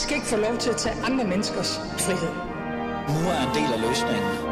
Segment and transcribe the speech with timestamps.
[0.00, 2.34] skal ikke få lov til at tage andre menneskers frihed.
[3.14, 4.50] Nu er en del af løsningen.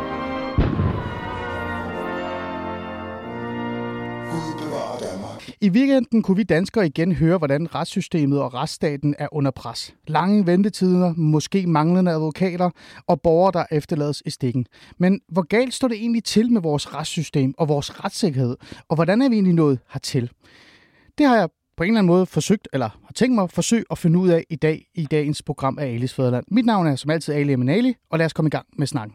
[5.60, 9.94] I weekenden kunne vi danskere igen høre, hvordan retssystemet og retsstaten er under pres.
[10.06, 12.70] Lange ventetider, måske manglende advokater
[13.06, 14.66] og borgere, der efterlades i stikken.
[14.98, 18.56] Men hvor galt står det egentlig til med vores retssystem og vores retssikkerhed?
[18.88, 20.30] Og hvordan er vi egentlig nået hertil?
[21.18, 23.84] Det har jeg på en eller anden måde forsøgt, eller har tænkt mig at forsøge
[23.90, 26.44] at finde ud af i dag i dagens program af Alis Fæderland.
[26.48, 29.14] Mit navn er som altid Ali Eminali, og lad os komme i gang med snakken.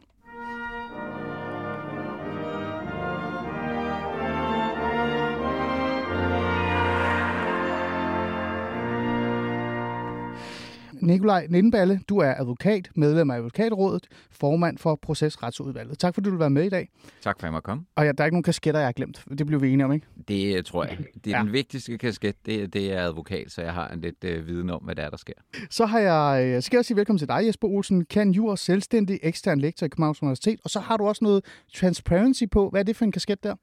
[11.03, 15.99] Nikolaj Nindenballe, du er advokat, medlem af Advokatrådet, formand for Procesretsudvalget.
[15.99, 16.89] Tak fordi du vil være med i dag.
[17.21, 17.85] Tak for at jeg måtte komme.
[17.95, 19.25] Og ja, der er ikke nogen kasketter, jeg har glemt.
[19.37, 20.07] Det bliver vi enige om, ikke?
[20.27, 20.97] Det øh, tror jeg.
[21.23, 21.43] Det er ja.
[21.43, 24.81] den vigtigste kasket, det, det er advokat, så jeg har en lidt øh, viden om,
[24.83, 25.33] hvad der er, der sker.
[25.69, 29.19] Så har jeg, jeg skal jeg sige velkommen til dig, Jesper Olsen, kan jur, selvstændig,
[29.23, 30.59] ekstern lektor i Københavns Universitet.
[30.63, 32.69] Og så har du også noget transparency på.
[32.69, 33.55] Hvad er det for en kasket der?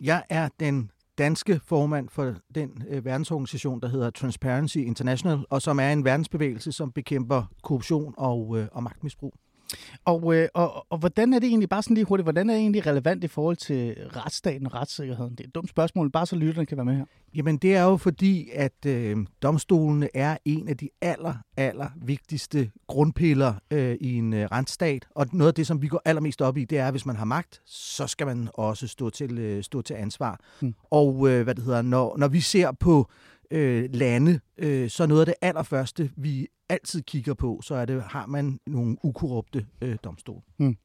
[0.00, 5.80] Jeg er den danske formand for den øh, verdensorganisation, der hedder Transparency International, og som
[5.80, 9.34] er en verdensbevægelse, som bekæmper korruption og, øh, og magtmisbrug.
[10.04, 12.60] Og, øh, og, og hvordan er det egentlig, bare sådan lige hurtigt, hvordan er det
[12.60, 15.30] egentlig relevant i forhold til retsstaten og retssikkerheden?
[15.30, 17.04] Det er et dumt spørgsmål, bare så lytterne kan være med her.
[17.34, 22.70] Jamen det er jo fordi, at øh, domstolene er en af de aller, aller vigtigste
[22.86, 25.06] grundpiller øh, i en øh, retsstat.
[25.10, 27.16] Og noget af det, som vi går allermest op i, det er, at hvis man
[27.16, 30.40] har magt, så skal man også stå til, øh, stå til ansvar.
[30.60, 30.74] Hmm.
[30.90, 33.10] Og øh, hvad det hedder, når, når vi ser på
[33.50, 38.02] øh, lande, øh, så noget af det allerførste, vi altid kigger på, så er det,
[38.02, 40.40] har man nogle ukorrupte øh, domstole.
[40.56, 40.76] Hmm.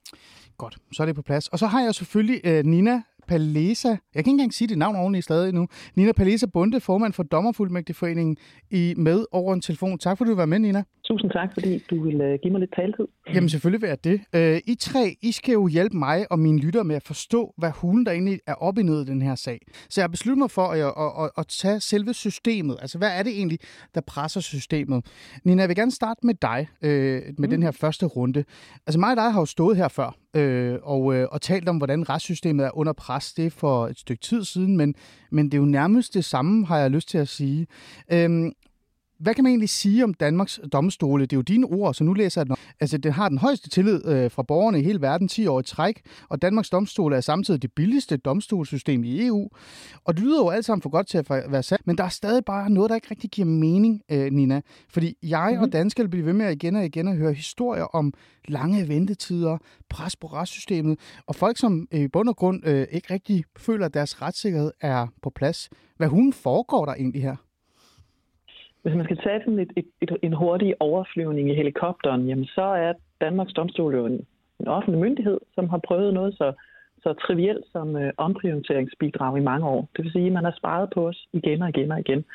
[0.58, 1.48] Godt, så er det på plads.
[1.48, 4.96] Og så har jeg selvfølgelig øh, Nina Palesa, jeg kan ikke engang sige dit navn
[4.96, 8.38] ordentligt stadig nu, Nina Palesa Bunde, formand for Dommerfuldmægtigforeningen,
[8.72, 10.00] i med over en telefon.
[10.00, 10.84] Tak fordi du var med, Nina.
[11.12, 13.08] Tusind tak, fordi du vil uh, give mig lidt taletid.
[13.34, 14.22] Jamen selvfølgelig vil jeg det.
[14.36, 17.72] Uh, I tre, I skal jo hjælpe mig og mine lyttere med at forstå, hvad
[17.72, 19.60] hulen der egentlig er op i ned i den her sag.
[19.90, 22.78] Så jeg har besluttet mig for at, at, at, at tage selve systemet.
[22.82, 23.60] Altså, hvad er det egentlig,
[23.96, 25.06] der presser systemet?
[25.44, 27.50] Nina, jeg vil gerne starte med dig, uh, med mm.
[27.50, 28.44] den her første runde.
[28.88, 31.78] Altså mig og dig har jo stået her før, øh, og, øh, og talt om,
[31.78, 33.34] hvordan retssystemet er under pres.
[33.34, 34.96] Det er for et stykke tid siden, men,
[35.32, 37.68] men det er jo nærmest det samme, har jeg lyst til at sige.
[38.12, 38.52] Øhm,
[39.20, 41.24] hvad kan man egentlig sige om Danmarks domstole?
[41.26, 42.56] Det er jo dine ord, så nu læser jeg den.
[42.80, 45.64] Altså, den har den højeste tillid øh, fra borgerne i hele verden 10 år i
[45.64, 49.50] træk, og Danmarks domstole er samtidig det billigste domstolssystem i EU.
[50.04, 52.10] Og det lyder jo alt sammen for godt til at være sandt, men der er
[52.10, 54.62] stadig bare noget, der ikke rigtig giver mening, øh, Nina.
[54.90, 55.62] Fordi jeg mm-hmm.
[55.62, 55.72] og mhm.
[55.72, 58.14] danskere bliver ved med at igen og igen at høre historier om
[58.48, 59.58] lange ventetider,
[59.90, 63.86] pres på retssystemet, og folk, som øh, i bund og grund øh, ikke rigtig føler,
[63.86, 65.70] at deres retssikkerhed er på plads.
[65.98, 67.36] Hvad hun foregår der egentlig her?
[68.82, 72.62] Hvis man skal tage sådan et, et, et, en hurtig overflyvning i helikopteren, jamen så
[72.62, 74.26] er Danmarks Domstol jo en,
[74.60, 76.54] en offentlig myndighed, som har prøvet noget så,
[77.04, 79.90] så trivielt som øh, omprioriteringsbidrag i mange år.
[79.96, 82.26] Det vil sige, at man har sparet på os igen og igen og igen.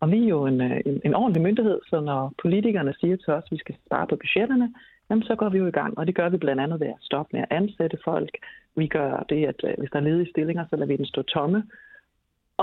[0.00, 3.32] Og vi er jo en, øh, en, en ordentlig myndighed, så når politikerne siger til
[3.32, 4.74] os, at vi skal spare på budgetterne,
[5.10, 5.98] jamen så går vi jo i gang.
[5.98, 8.30] Og det gør vi blandt andet ved at stoppe med at ansætte folk.
[8.76, 11.22] Vi gør det, at øh, hvis der er ledige stillinger, så lader vi den stå
[11.22, 11.62] tomme.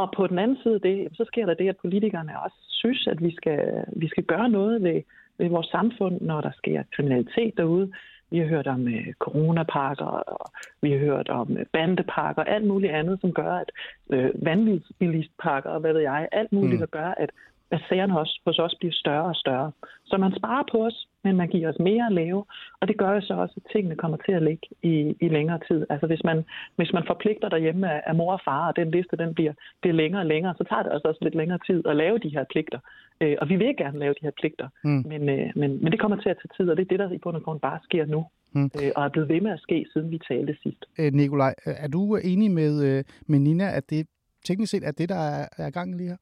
[0.02, 3.24] Og på den anden side det, så sker der det, at politikerne også synes, at
[3.24, 3.60] vi skal,
[3.96, 5.02] vi skal gøre noget ved,
[5.38, 7.92] ved vores samfund, når der sker kriminalitet derude.
[8.32, 10.52] Vi har hørt om uh, coronapakker, og
[10.82, 13.72] vi har hørt om uh, bandepakker, alt muligt andet, som gør, at
[14.16, 16.80] uh, vanvidsbilistpakker og hvad ved jeg, alt muligt, mm.
[16.80, 17.30] der gør, at,
[17.72, 19.72] at sagerne også, hos os bliver større og større.
[20.06, 22.46] Så man sparer på os, men man giver os mere at lave,
[22.80, 25.60] og det gør jo så også, at tingene kommer til at ligge i, i længere
[25.68, 25.86] tid.
[25.90, 29.18] Altså hvis man, hvis man forpligter derhjemme af, af mor og far, og den liste
[29.18, 31.96] den bliver, bliver længere og længere, så tager det også, også lidt længere tid at
[31.96, 32.80] lave de her pligter.
[33.22, 35.04] Øh, og vi vil gerne lave de her pligter, mm.
[35.12, 37.12] men, øh, men, men det kommer til at tage tid, og det er det, der
[37.12, 38.26] i bund og grund bare sker nu.
[38.52, 38.64] Mm.
[38.64, 40.86] Øh, og er blevet ved med at ske, siden vi talte sidst.
[41.00, 44.08] Øh, Nikolaj, er du enig med, øh, med Nina, at det
[44.46, 46.18] teknisk set er det, der er, er gang lige her?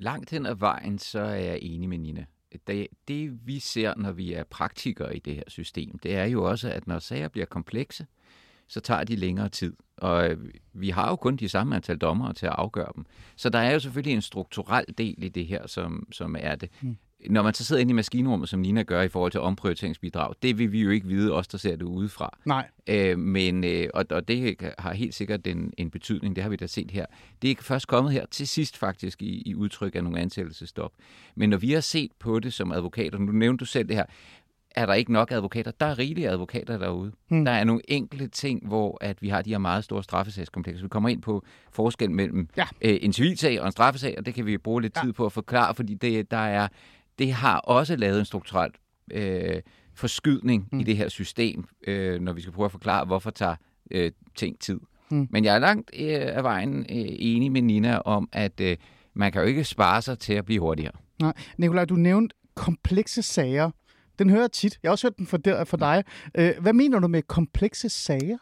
[0.00, 2.24] Langt hen ad vejen, så er jeg enig med Nina
[2.66, 6.44] det, det vi ser, når vi er praktikere i det her system, det er jo
[6.44, 8.06] også, at når sager bliver komplekse,
[8.68, 9.76] så tager de længere tid.
[9.96, 13.06] Og øh, vi har jo kun de samme antal dommere til at afgøre dem.
[13.36, 16.70] Så der er jo selvfølgelig en strukturel del i det her, som, som er det.
[16.80, 16.96] Mm
[17.30, 20.58] når man så sidder inde i maskinrummet, som Nina gør i forhold til omprioriteringsbidrag, det
[20.58, 22.38] vil vi jo ikke vide, os der ser det udefra.
[22.44, 22.68] Nej.
[22.86, 26.56] Øh, men, øh, og, og det har helt sikkert en, en betydning, det har vi
[26.56, 27.06] da set her.
[27.42, 30.92] Det er først kommet her til sidst faktisk i, i udtryk af nogle ansættelsestop.
[31.34, 34.04] Men når vi har set på det som advokater, nu nævnte du selv det her,
[34.76, 35.70] er der ikke nok advokater.
[35.70, 37.12] Der er rigelige advokater derude.
[37.28, 37.44] Hmm.
[37.44, 40.84] Der er nogle enkelte ting, hvor at vi har de her meget store straffesagskomplekser.
[40.84, 42.66] Vi kommer ind på forskel mellem ja.
[42.82, 45.02] øh, en civilsag og en straffesag, og det kan vi bruge lidt ja.
[45.02, 46.68] tid på at forklare, fordi det, der er
[47.18, 48.70] det har også lavet en strukturel
[49.12, 49.62] øh,
[49.94, 50.80] forskydning mm.
[50.80, 53.56] i det her system, øh, når vi skal prøve at forklare, hvorfor tager
[53.90, 54.80] øh, ting tid.
[55.10, 55.28] Mm.
[55.30, 58.76] Men jeg er langt øh, af vejen øh, enig med Nina om, at øh,
[59.14, 60.92] man kan jo ikke spare sig til at blive hurtigere.
[61.20, 61.32] Nej.
[61.58, 63.70] Nikolaj, du nævnte komplekse sager.
[64.18, 64.78] Den hører jeg tit.
[64.82, 66.04] Jeg har også hørt den for, der, dig.
[66.34, 68.38] Øh, hvad mener du med komplekse sager?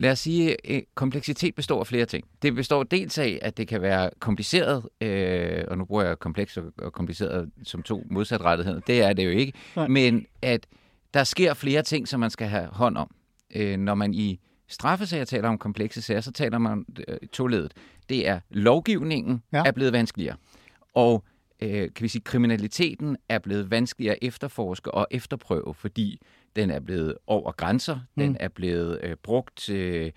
[0.00, 2.24] Lad os sige, at øh, kompleksitet består af flere ting.
[2.42, 6.58] Det består dels af, at det kan være kompliceret, øh, og nu bruger jeg kompleks
[6.78, 8.80] og kompliceret som to modsatrettigheder.
[8.80, 9.52] Det er det jo ikke.
[9.76, 9.88] Nej.
[9.88, 10.66] Men at
[11.14, 13.14] der sker flere ting, som man skal have hånd om.
[13.54, 17.72] Øh, når man i straffesager taler om komplekse sager, så taler man øh, toledet.
[18.08, 19.62] Det er, lovgivningen ja.
[19.66, 20.36] er blevet vanskeligere.
[20.94, 21.24] Og
[21.60, 26.20] øh, kan vi sige, kriminaliteten er blevet vanskeligere at efterforske og efterprøve, fordi
[26.56, 28.22] den er blevet over grænser, mm.
[28.22, 29.70] den er blevet øh, brugt...
[29.70, 30.12] Øh,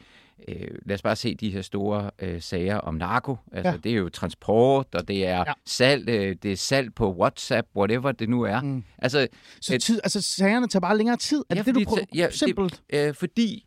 [0.47, 3.37] øh, lad os bare se de her store øh, sager om narko.
[3.51, 3.77] Altså, ja.
[3.77, 5.53] Det er jo transport, og det er ja.
[5.65, 8.61] salg, øh, det er salg på WhatsApp, whatever det nu er.
[8.61, 8.83] Mm.
[8.97, 9.27] Altså,
[9.61, 11.43] så tid, øh, altså, sagerne tager bare længere tid?
[11.49, 12.05] Er ja, det det, du prøver?
[12.15, 12.81] Ja, Simpelt?
[12.91, 13.66] Det, øh, fordi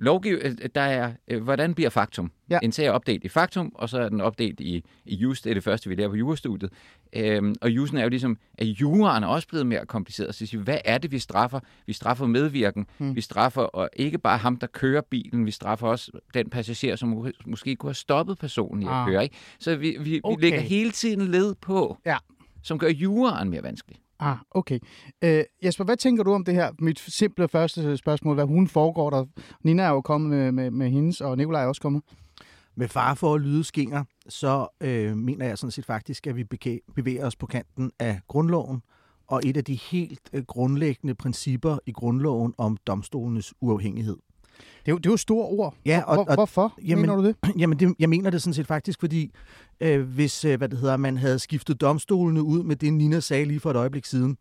[0.00, 2.32] lovgiv, øh, der er, øh, hvordan bliver faktum?
[2.50, 2.58] Ja.
[2.62, 5.50] En sag er opdelt i faktum, og så er den opdelt i, i just, det
[5.50, 6.72] er det første, vi lærer på jurastudiet.
[7.12, 10.34] Øhm, og jusen er jo ligesom, at juraen er også blevet mere kompliceret.
[10.34, 11.60] Så siger, hvad er det, vi straffer?
[11.86, 12.86] Vi straffer medvirken.
[12.98, 13.16] Hmm.
[13.16, 15.46] Vi straffer og ikke bare ham, der kører bilen.
[15.46, 19.08] Vi straffer også den passager, som måske kunne have stoppet personen i at ah.
[19.08, 19.22] køre.
[19.22, 19.36] Ikke?
[19.58, 20.36] Så vi, vi, okay.
[20.36, 22.16] vi lægger hele tiden led på, ja.
[22.62, 23.98] som gør juraen mere vanskelig.
[24.20, 24.78] Ah, okay.
[25.24, 26.70] Øh, Jesper, hvad tænker du om det her?
[26.78, 29.24] Mit simple første spørgsmål, hvad hun foregår der.
[29.64, 32.02] Nina er jo kommet med, med, med hendes, og Nikolaj er også kommet.
[32.76, 36.44] Med far for at lyde skinger, så øh, mener jeg sådan set faktisk, at vi
[36.94, 38.82] bevæger os på kanten af grundloven,
[39.26, 44.16] og et af de helt øh, grundlæggende principper i grundloven om domstolenes uafhængighed.
[44.60, 45.74] Det er jo, det er jo store ord.
[45.86, 47.36] Ja, og, Hvor, hvorfor jamen, mener du det?
[47.58, 49.30] Jamen, det, jeg mener det sådan set faktisk, fordi
[49.80, 53.44] øh, hvis øh, hvad det hedder, man havde skiftet domstolene ud med det, Nina sagde
[53.44, 54.36] lige for et øjeblik siden,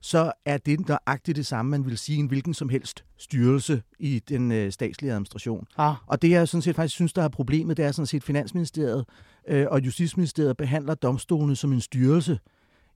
[0.00, 4.18] så er det nøjagtigt det samme, man vil sige en hvilken som helst styrelse i
[4.28, 5.66] den øh, statslige administration.
[5.76, 5.94] Ah.
[6.06, 9.04] Og det, jeg sådan set faktisk synes, der er problemet, det er sådan set, Finansministeriet
[9.48, 12.38] øh, og Justitsministeriet behandler domstolene som en styrelse.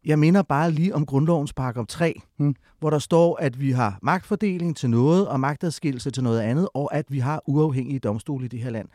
[0.04, 2.54] Jeg minder bare lige om grundlovens paragraf 3, hmm.
[2.78, 6.94] hvor der står, at vi har magtfordeling til noget og magtadskillelse til noget andet, og
[6.94, 8.88] at vi har uafhængige domstole i det her land.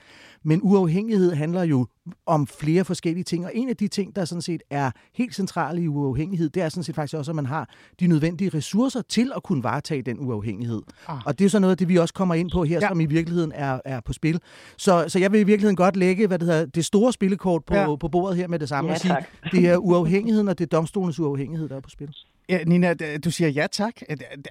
[0.43, 1.87] Men uafhængighed handler jo
[2.25, 5.81] om flere forskellige ting, og en af de ting, der sådan set er helt centrale
[5.81, 9.31] i uafhængighed, det er sådan set faktisk også, at man har de nødvendige ressourcer til
[9.35, 10.81] at kunne varetage den uafhængighed.
[11.07, 11.25] Ah.
[11.25, 12.87] Og det er så noget af det, vi også kommer ind på her, ja.
[12.87, 14.39] som i virkeligheden er, er på spil.
[14.77, 17.75] Så, så jeg vil i virkeligheden godt lægge hvad det, hedder, det store spillekort på,
[17.75, 17.95] ja.
[17.95, 19.15] på bordet her med det samme, ja, og sige,
[19.51, 22.15] det er uafhængigheden, og det er domstolens uafhængighed, der er på spil.
[22.49, 22.93] Ja, Nina,
[23.25, 23.95] du siger ja tak.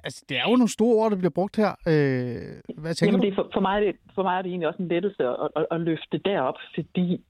[0.03, 1.71] Altså, det er jo nogle store ord, der bliver brugt her.
[1.87, 4.81] Øh, hvad tænker Jamen, det er for, for, mig, for mig er det egentlig også
[4.81, 7.23] en lettelse at, at, at løfte derop, fordi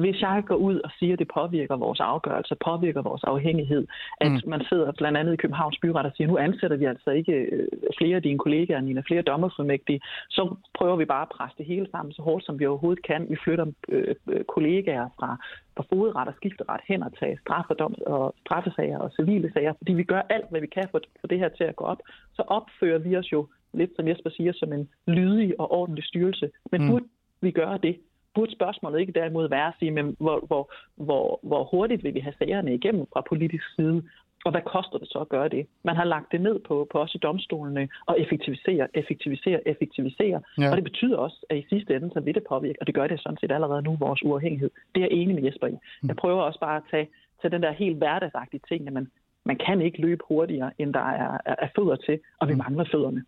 [0.00, 3.86] hvis jeg går ud og siger, at det påvirker vores afgørelse, påvirker vores afhængighed,
[4.20, 4.50] at mm.
[4.50, 7.68] man sidder blandt andet i Københavns Byret og siger, nu ansætter vi altså ikke øh,
[7.98, 10.00] flere af dine kollegaer, Nina, flere dommerfuldmægtige,
[10.30, 13.26] så prøver vi bare at presse det hele sammen så hårdt, som vi overhovedet kan.
[13.30, 15.36] Vi flytter øh, øh kollegaer fra,
[15.76, 20.04] fra fodret og skifteret hen og tage straffedom og straffesager og civile sager, fordi vi
[20.04, 22.00] gør alt, hvad vi kan for, for det her til at gå op.
[22.36, 26.50] Så opfører vi os jo lidt, som Jesper siger, som en lydig og ordentlig styrelse.
[26.70, 26.90] Men mm.
[26.90, 27.04] burde
[27.40, 27.96] vi gøre det,
[28.34, 32.20] burde spørgsmålet ikke derimod være at sige, men hvor, hvor, hvor, hvor hurtigt vil vi
[32.20, 34.02] have sagerne igennem fra politisk side,
[34.44, 35.66] og hvad koster det så at gøre det?
[35.84, 40.42] Man har lagt det ned på, på os i domstolene og effektivisere, effektivisere, effektivisere.
[40.58, 40.70] Ja.
[40.70, 43.06] Og det betyder også, at i sidste ende, så vil det påvirke, og det gør
[43.06, 44.70] det sådan set allerede nu, vores uafhængighed.
[44.94, 45.70] Det er jeg enig med Jesper i.
[45.70, 46.08] Mm.
[46.08, 47.08] Jeg prøver også bare at tage,
[47.42, 49.10] tage den der helt hverdagsagtige ting, at man,
[49.44, 52.58] man kan ikke løbe hurtigere, end der er, er, er fødder til, og vi mm.
[52.58, 53.24] mangler fødderne.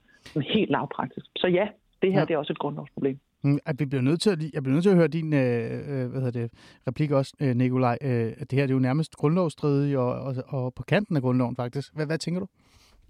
[0.55, 1.27] Helt lavpraktisk.
[1.37, 1.69] Så ja,
[2.03, 2.25] det her ja.
[2.25, 3.19] det er også et grundlovsproblem.
[3.45, 5.71] Mm, at vi bliver nødt til at, jeg bliver nødt til at høre din øh,
[5.89, 6.51] øh, hvad hedder det,
[6.89, 7.99] replik også, øh, Nikolaj.
[8.01, 11.23] Øh, at det her det er jo nærmest grundlovsstridigt og, og, og på kanten af
[11.23, 11.95] grundloven faktisk.
[11.95, 12.47] Hvad, hvad tænker du?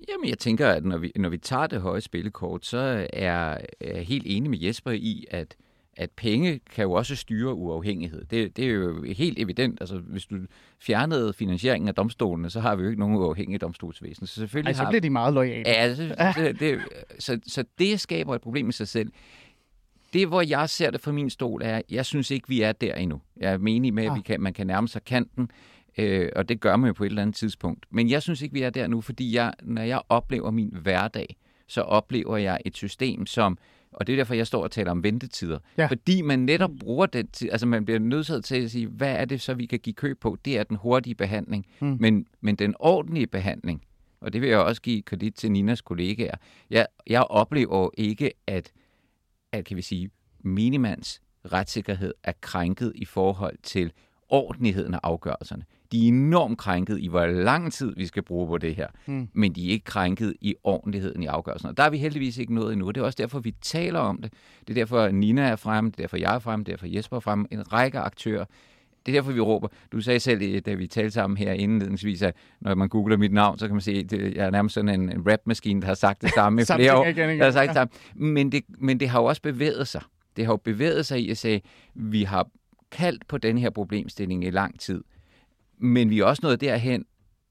[0.08, 4.04] Jamen, jeg tænker, at når vi, når vi tager det høje spillekort, så er jeg
[4.04, 5.56] helt enig med Jesper i, at
[5.96, 8.24] at penge kan jo også styre uafhængighed.
[8.24, 9.80] Det, det er jo helt evident.
[9.80, 10.36] Altså, hvis du
[10.80, 14.26] fjernede finansieringen af domstolene, så har vi jo ikke nogen uafhængige domstolsvæsen.
[14.26, 14.90] Så selvfølgelig Ej, så har...
[14.90, 15.62] bliver de meget lojale.
[15.66, 16.78] Ja, altså, det, det,
[17.18, 19.12] så, så det skaber et problem i sig selv
[20.14, 22.94] det, hvor jeg ser det fra min stol, er, jeg synes ikke, vi er der
[22.94, 23.20] endnu.
[23.36, 25.50] Jeg er menig med, at vi kan, man kan nærme sig kanten,
[25.98, 27.86] øh, og det gør man jo på et eller andet tidspunkt.
[27.90, 31.36] Men jeg synes ikke, vi er der nu, fordi jeg, når jeg oplever min hverdag,
[31.66, 33.58] så oplever jeg et system, som
[33.94, 35.58] og det er derfor, jeg står og taler om ventetider.
[35.78, 35.86] Ja.
[35.86, 39.24] Fordi man netop bruger det, til, altså man bliver nødt til at sige, hvad er
[39.24, 40.36] det så, vi kan give køb på?
[40.44, 41.66] Det er den hurtige behandling.
[41.80, 41.96] Mm.
[42.00, 43.82] Men, men den ordentlige behandling,
[44.20, 46.34] og det vil jeg også give kredit til Ninas kollegaer,
[46.70, 48.72] jeg, jeg oplever ikke, at
[49.58, 53.92] at kan vi sige, minimands retssikkerhed er krænket i forhold til
[54.28, 55.64] ordentligheden af afgørelserne.
[55.92, 58.86] de er enormt krænket i, hvor lang tid vi skal bruge på det her.
[59.06, 59.28] Mm.
[59.32, 61.68] Men de er ikke krænket i ordentligheden i afgørelsen.
[61.68, 62.90] Og der er vi heldigvis ikke nået endnu.
[62.90, 64.32] Det er også derfor, vi taler om det.
[64.60, 66.86] Det er derfor, Nina er fremme, det er derfor, jeg er fremme, det er derfor,
[66.86, 67.46] Jesper er fremme.
[67.50, 68.44] En række aktører.
[69.06, 69.68] Det er derfor, vi råber.
[69.92, 73.58] Du sagde selv, da vi talte sammen her indledningsvis, at når man googler mit navn,
[73.58, 76.22] så kan man se, at jeg er nærmest sådan en, en rapmaskine, der har sagt
[76.22, 77.04] det samme i flere år.
[77.04, 77.38] Igen, igen.
[77.38, 77.92] Der har sagt det samme.
[78.14, 80.02] Men, det, men det har jo også bevæget sig.
[80.36, 81.62] Det har jo bevæget sig i at sige,
[81.94, 82.48] vi har
[82.90, 85.04] kaldt på den her problemstilling i lang tid.
[85.78, 87.04] Men vi er også nået derhen,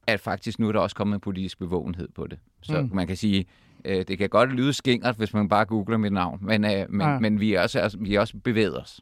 [0.07, 2.39] at faktisk nu er der også kommet en politisk bevågenhed på det.
[2.61, 2.89] Så mm.
[2.93, 3.45] man kan sige,
[3.85, 7.01] øh, det kan godt lyde skingert, hvis man bare googler mit navn, men, øh, men,
[7.01, 7.19] Ja.
[7.19, 9.01] men vi, er også, altså, vi er også bevæget os.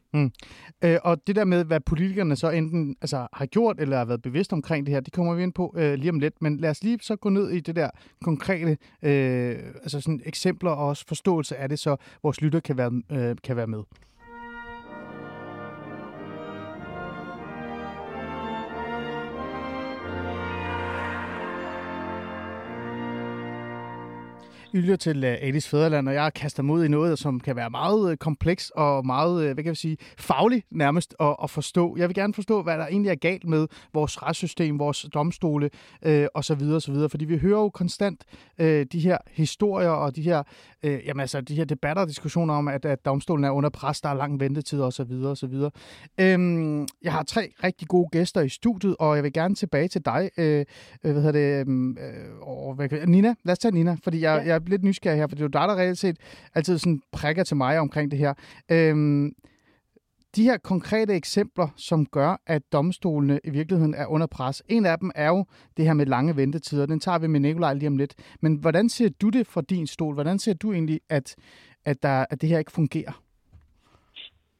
[0.84, 4.22] Øh, og det der med, hvad politikerne så enten altså, har gjort eller har været
[4.22, 6.42] bevidst omkring det her, det kommer vi ind på øh, lige om lidt.
[6.42, 7.90] Men lad os lige så gå ned i det der
[8.24, 13.02] konkrete øh, altså sådan eksempler og også forståelse af det, så vores lytter kan være,
[13.12, 13.82] øh, kan være med.
[24.74, 28.10] Lytter til uh, Alice Fæderland, og jeg kaster mod i noget, som kan være meget
[28.10, 31.96] uh, kompleks og meget, uh, hvad kan jeg sige, fagligt nærmest at, at forstå.
[31.96, 35.70] Jeg vil gerne forstå, hvad der egentlig er galt med vores retssystem, vores domstole
[36.06, 36.62] uh, osv.
[36.62, 36.94] osv.
[37.08, 38.24] Fordi vi hører jo konstant
[38.58, 40.42] uh, de her historier og de her,
[40.86, 44.00] uh, jamen altså, de her debatter og diskussioner om, at, at domstolen er under pres,
[44.00, 45.12] der er lang ventetid osv.
[45.24, 45.54] osv.
[46.20, 50.04] Øhm, jeg har tre rigtig gode gæster i studiet, og jeg vil gerne tilbage til
[50.04, 50.64] dig, øh,
[51.04, 51.68] øh, hvad hedder det,
[52.00, 53.34] øh, og, hvad, Nina.
[53.44, 54.52] Lad os tage Nina, fordi jeg, Ja.
[54.52, 56.16] jeg lidt nysgerrig her, for det er jo dig, der reelt set
[56.54, 58.34] altid sådan prikker til mig omkring det her.
[58.70, 59.32] Øhm,
[60.36, 64.62] de her konkrete eksempler, som gør, at domstolene i virkeligheden er under pres.
[64.68, 65.44] En af dem er jo
[65.76, 66.86] det her med lange ventetider.
[66.86, 68.14] Den tager vi med Nikolaj lige om lidt.
[68.40, 70.14] Men hvordan ser du det fra din stol?
[70.14, 71.36] Hvordan ser du egentlig, at,
[71.84, 73.22] at, der, at det her ikke fungerer?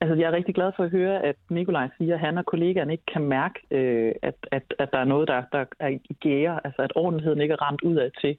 [0.01, 2.93] Altså, jeg er rigtig glad for at høre, at Nikolaj siger, at han og kollegaerne
[2.93, 6.61] ikke kan mærke, øh, at, at, at der er noget, der, der er i gære,
[6.67, 8.39] altså at ordentligheden ikke er ramt ud af til.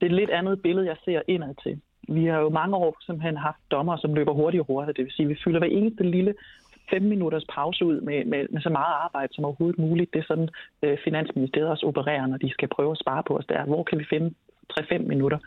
[0.00, 1.80] Det er et lidt andet billede, jeg ser indad til.
[2.08, 4.96] Vi har jo mange år simpelthen haft dommer, som løber hurtigt og hurtigt.
[4.96, 6.34] Det vil sige, at vi fylder hver eneste lille
[6.90, 10.12] fem minutters pause ud med, med, med så meget arbejde som overhovedet muligt.
[10.12, 10.48] Det er sådan,
[10.82, 13.64] øh, Finansministeriet også opererer, når de skal prøve at spare på os der.
[13.64, 14.34] Hvor kan vi finde
[14.80, 15.38] 3-5 minutter?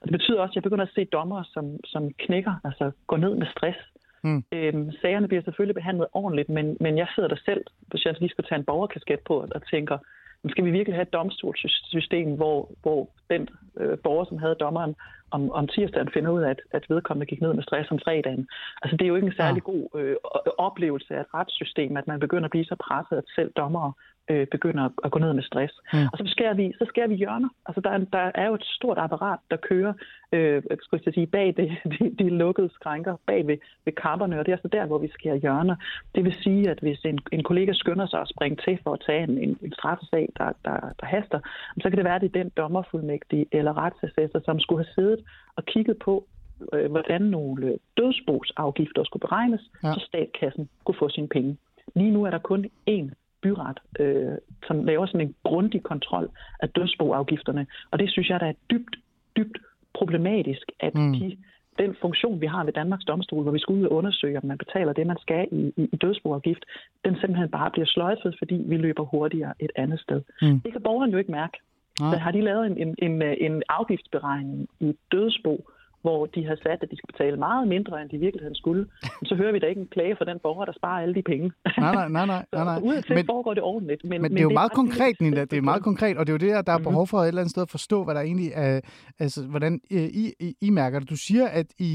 [0.00, 3.16] Og det betyder også, at jeg begynder at se dommer, som, som knækker, altså går
[3.16, 3.78] ned med stress.
[4.24, 4.44] Mm.
[4.52, 8.30] Øhm, sagerne bliver selvfølgelig behandlet ordentligt, men, men jeg sidder der selv, hvis jeg lige
[8.30, 9.98] skulle tage en borgerkasket på, og tænker,
[10.42, 13.48] men skal vi virkelig have et domstolssystem, hvor, hvor den
[13.80, 14.94] øh, borger, som havde dommeren
[15.30, 18.48] om, om tirsdagen, finder ud af, at, at vedkommende gik ned med stress om fredagen?
[18.82, 20.16] Altså, det er jo ikke en særlig god øh,
[20.58, 23.92] oplevelse af et retssystem, at man begynder at blive så presset, at selv dommere
[24.30, 25.74] øh, begynder at, at gå ned med stress.
[25.92, 25.98] Mm.
[26.12, 27.48] Og så skærer vi, så skærer vi hjørner.
[27.66, 29.92] Altså, der, er- der er jo et stort apparat, der kører
[30.32, 31.68] øh, skulle jeg sige, bag det,
[31.98, 35.08] de, de lukkede skrænker, bag ved, ved kapperne, og det er så der, hvor vi
[35.08, 35.76] skærer hjørner.
[36.14, 39.02] Det vil sige, at hvis en, en kollega skynder sig at springe til for at
[39.06, 41.40] tage en, en, en straffesag, der, der, der haster,
[41.82, 45.24] så kan det være, at det er den dommerfuldmægtige eller retsassessor, som skulle have siddet
[45.56, 46.26] og kigget på,
[46.72, 49.92] øh, hvordan nogle dødsbogsafgifter skulle beregnes, Ja.
[49.92, 51.56] så statskassen kunne få sine penge.
[51.94, 53.10] Lige nu er der kun én
[53.46, 54.36] byret, øh,
[54.66, 56.28] som laver sådan en grundig kontrol
[56.60, 58.96] af dødsboafgifterne, og det synes jeg, der er dybt,
[59.36, 59.58] dybt
[59.98, 61.12] problematisk, at Mm.
[61.12, 61.36] de,
[61.78, 64.58] den funktion, vi har ved Danmarks Domstol, hvor vi skal ud og undersøge, om man
[64.58, 66.64] betaler det, man skal i, i, i dødsboafgift,
[67.04, 70.22] den simpelthen bare bliver sløjfet, fordi vi løber hurtigere et andet sted.
[70.42, 70.60] Mm.
[70.60, 71.56] Det kan borgeren jo ikke mærke.
[72.00, 72.12] Nej.
[72.12, 75.70] Så har de lavet en, en, en, øh, en afgiftsberegning i dødsbo,
[76.06, 78.82] hvor de har sat, at de skal betale meget mindre, end de i virkeligheden skulle.
[79.28, 81.46] Så hører vi da ikke en klage for den borger, der sparer alle de penge.
[81.78, 82.42] Nej, nej, nej, nej.
[82.58, 82.78] nej, nej.
[82.88, 84.04] Udadtil Men- foregår det ordentligt.
[84.04, 85.40] Men, Men det er jo meget konkret, Nina.
[85.44, 86.84] Det er meget konkret, og det er jo det, der, der er Mhm.
[86.88, 88.80] behov for et eller andet sted at forstå, hvad der egentlig er,
[89.18, 91.10] altså, hvordan øh, I, I, I mærker det.
[91.10, 91.92] Du siger, at I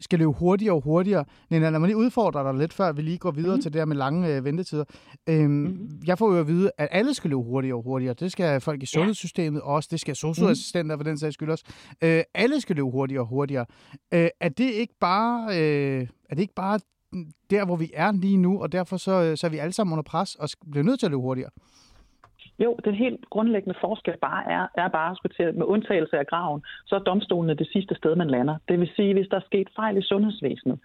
[0.00, 1.24] skal løbe hurtigere og hurtigere.
[1.50, 3.62] Nina, lad mig lige udfordre dig lidt, før vi lige går videre mm.
[3.62, 4.84] Til det her med lange øh, ventetider.
[5.28, 6.00] Øhm, Mhm.
[6.06, 8.14] Jeg får jo at vide, at alle skal løbe hurtigere og hurtigere.
[8.14, 9.88] Det skal folk i sundhedssystemet også.
[9.92, 11.64] Det skal socioassistenter for den sags skyld også.
[12.04, 13.66] Øh, alle skal løbe hurtigere og hurtigere.
[14.14, 15.46] Øh, er det ikke bare...
[15.60, 16.80] Øh, er det ikke bare
[17.50, 19.92] der, hvor vi er lige nu, og derfor så, øh, så er vi alle sammen
[19.92, 21.50] under pres og bliver nødt til at løbe hurtigere?
[22.58, 26.62] Jo, den helt grundlæggende forskel bare er, er bare skulle til, med undtagelse af graven,
[26.86, 28.56] så er domstolene det sidste sted, man lander.
[28.68, 30.78] Det vil sige, hvis der er sket fejl i sundhedsvæsenet,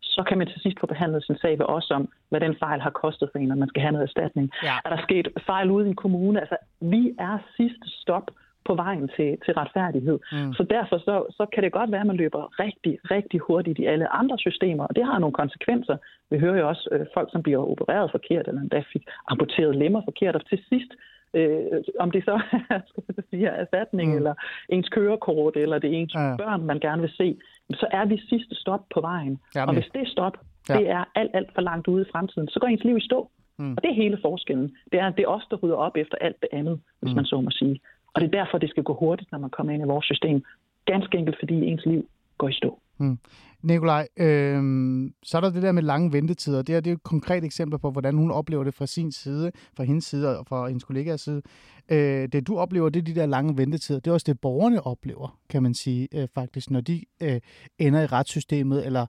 [0.00, 2.80] så kan man til sidst få behandlet sin sag ved os om, hvad den fejl
[2.80, 4.50] har kostet for en, og man skal have noget erstatning.
[4.62, 4.74] Ja.
[4.84, 6.40] Er der sket fejl ude i en kommune?
[6.40, 8.30] Altså, vi er sidste stop
[8.68, 10.18] på vejen til, til retfærdighed.
[10.32, 10.38] Mm.
[10.38, 10.52] Mm.
[10.52, 13.84] Så derfor så, så kan det godt være, at man løber rigtig, rigtig hurtigt i
[13.84, 15.96] alle andre systemer, og det har nogle konsekvenser.
[16.30, 20.02] Vi hører jo også øh, folk, som bliver opereret forkert, eller endda fik amputeret lemmer
[20.04, 20.92] forkert, og til sidst,
[21.34, 22.40] øh, om det så
[23.32, 24.16] er erstatning, Mm.
[24.16, 24.34] eller
[24.68, 26.36] ens kørekort, eller det er ens Ja.
[26.36, 27.36] børn, man gerne vil se,
[27.70, 29.38] så er vi sidste stop på vejen.
[29.56, 30.36] Er og hvis det stop,
[30.68, 30.74] ja.
[30.78, 33.30] det er alt, alt for langt ude i fremtiden, så går ens liv i stå.
[33.58, 33.72] Mm.
[33.76, 34.76] Og det er hele forskellen.
[34.92, 37.16] Det er, det er os, der rydder op efter alt det andet, hvis mm.
[37.16, 37.80] man så må sige.
[38.14, 40.44] Og det er derfor, det skal gå hurtigt, når man kommer ind i vores system.
[40.84, 42.78] Ganske enkelt, fordi ens liv går i stå.
[42.98, 43.18] Mm.
[43.62, 44.62] Nikolaj, øh,
[45.22, 46.62] så er der det der med lange ventetider.
[46.62, 49.52] Det er, det er et konkret eksempel på, hvordan hun oplever det fra sin side,
[49.76, 51.42] fra hendes side og fra hendes kollegaers side.
[51.88, 54.00] Øh, det du oplever, det er de der lange ventetider.
[54.00, 57.40] Det er også det, borgerne oplever, kan man sige øh, faktisk, når de øh,
[57.78, 59.06] ender i retssystemet eller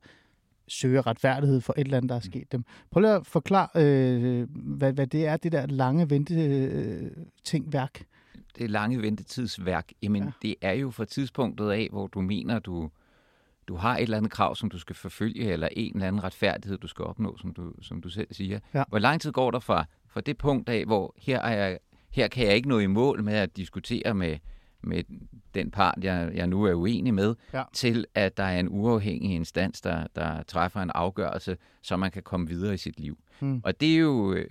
[0.67, 2.65] søger retfærdighed for et eller andet, der er sket dem.
[2.91, 8.05] Prøv lige at forklare, øh, hvad, hvad det er, det der lange ventetingværk.
[8.57, 10.31] Det lange ventetidsværk, jamen ja.
[10.41, 12.89] det er jo fra tidspunktet af, hvor du mener, du
[13.67, 16.77] du har et eller andet krav, som du skal forfølge, eller en eller anden retfærdighed,
[16.77, 18.59] du skal opnå, som du, som du selv siger.
[18.73, 18.83] Ja.
[18.89, 21.79] Hvor lang tid går der fra, fra det punkt af, hvor her, er jeg,
[22.11, 24.37] her kan jeg ikke nå i mål med at diskutere med,
[24.81, 25.03] med
[25.53, 27.63] den part, jeg, jeg nu er uenig med, ja.
[27.73, 32.23] til at der er en uafhængig instans, der, der træffer en afgørelse, så man kan
[32.23, 33.17] komme videre i sit liv.
[33.39, 33.61] Hmm.
[33.63, 34.49] Og det er jo øh,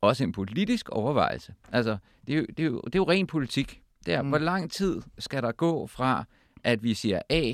[0.00, 1.54] også en politisk overvejelse.
[1.72, 3.82] Altså, det er jo, det er jo, det er jo ren politik.
[4.06, 4.28] Det er, hmm.
[4.28, 6.24] hvor lang tid skal der gå fra,
[6.64, 7.52] at vi siger A,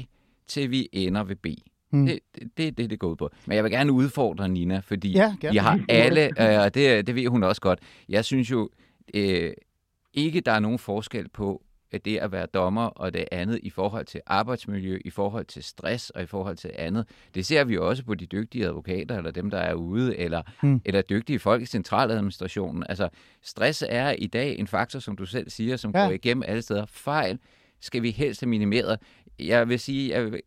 [0.48, 1.46] til vi ender ved B.
[1.90, 2.06] Mm.
[2.06, 3.30] Det, det, det det, det går ud på.
[3.46, 7.14] Men jeg vil gerne udfordre Nina, fordi ja, vi har alle, øh, og det, det
[7.14, 8.70] ved hun også godt, jeg synes jo
[9.14, 9.52] øh,
[10.14, 13.70] ikke, der er nogen forskel på at det at være dommer og det andet i
[13.70, 17.08] forhold til arbejdsmiljø, i forhold til stress og i forhold til andet.
[17.34, 20.80] Det ser vi også på de dygtige advokater, eller dem, der er ude, eller, mm.
[20.84, 22.84] eller dygtige folk i centraladministrationen.
[22.88, 23.08] Altså,
[23.42, 26.04] stress er i dag en faktor, som du selv siger, som ja.
[26.04, 26.86] går igennem alle steder.
[26.86, 27.38] Fejl
[27.80, 28.98] skal vi helst have minimeret
[29.38, 30.40] jeg vil sige, jeg vil,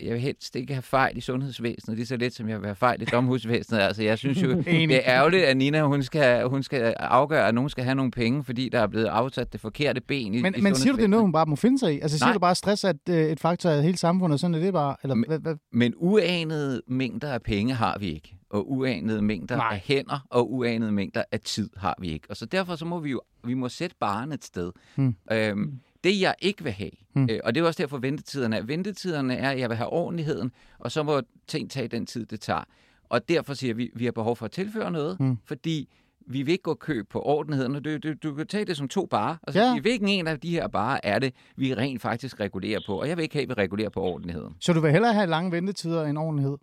[0.00, 2.76] jeg vil helst ikke have fejl i sundhedsvæsenet, lige så lidt som jeg vil have
[2.76, 3.80] fejl i domhusvæsenet.
[3.80, 7.54] Altså, jeg synes jo, det er ærgerligt, at Nina hun skal, hun skal afgøre, at
[7.54, 10.54] nogen skal have nogle penge, fordi der er blevet afsat det forkerte ben i Men,
[10.56, 12.00] i men siger du, det er noget, hun bare må finde sig i?
[12.00, 12.32] Altså, siger Nej.
[12.32, 14.96] du bare stress, at uh, et faktor af hele samfundet, sådan er det bare?
[15.02, 15.56] Eller, men, hvad, hvad?
[15.72, 19.68] men uanede mængder af penge har vi ikke og uanede mængder Nej.
[19.72, 22.26] af hænder og uanede mængder af tid har vi ikke.
[22.30, 24.72] Og så derfor så må vi jo vi må sætte barnet et sted.
[24.94, 25.16] Hmm.
[25.32, 27.28] Øhm, det jeg ikke vil have, hmm.
[27.30, 30.52] øh, og det er også derfor ventetiderne er, ventetiderne er, at jeg vil have ordentligheden,
[30.78, 32.64] og så må ting tage den tid, det tager.
[33.08, 35.38] Og derfor siger vi, at vi har behov for at tilføre noget, hmm.
[35.44, 35.88] fordi
[36.26, 37.82] vi vil ikke gå køb på ordentligheden.
[37.82, 39.72] Du, du, du kan tage det som to bare, og så ja.
[39.72, 43.00] sige, hvilken en af de her bare er det, vi rent faktisk regulerer på.
[43.00, 44.54] Og jeg vil ikke have, at vi regulerer på ordentligheden.
[44.60, 46.56] Så du vil hellere have lange ventetider end ordentlighed?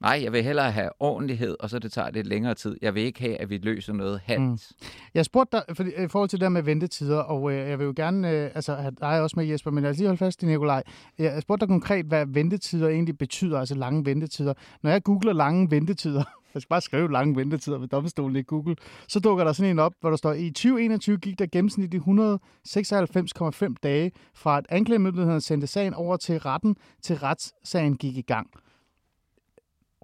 [0.00, 2.76] Nej, jeg vil hellere have ordentlighed, og så det tager lidt længere tid.
[2.82, 4.72] Jeg vil ikke have, at vi løser noget hands.
[4.80, 4.86] Mm.
[5.14, 7.84] Jeg spurgte dig for, i forhold til det der med ventetider, og øh, jeg vil
[7.84, 10.42] jo gerne øh, altså, have dig også med, Jesper, men jeg vil lige holde fast
[10.42, 10.82] i Nikolaj.
[11.18, 14.54] Jeg spurgte dig konkret, hvad ventetider egentlig betyder, altså lange ventetider.
[14.82, 18.76] Når jeg googler lange ventetider, jeg skal bare skrive lange ventetider ved domstolen i Google,
[19.08, 23.74] så dukker der sådan en op, hvor der står, i 2021 gik der gennemsnitligt 196,5
[23.82, 28.50] dage fra at anklagemyndigheden sendte sagen over til retten, til retssagen gik i gang.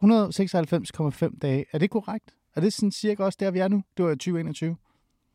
[0.02, 1.64] 196,5 dage.
[1.72, 2.34] Er det korrekt?
[2.56, 3.82] Er det sådan cirka også der, vi er nu?
[3.96, 4.76] Det var 2021.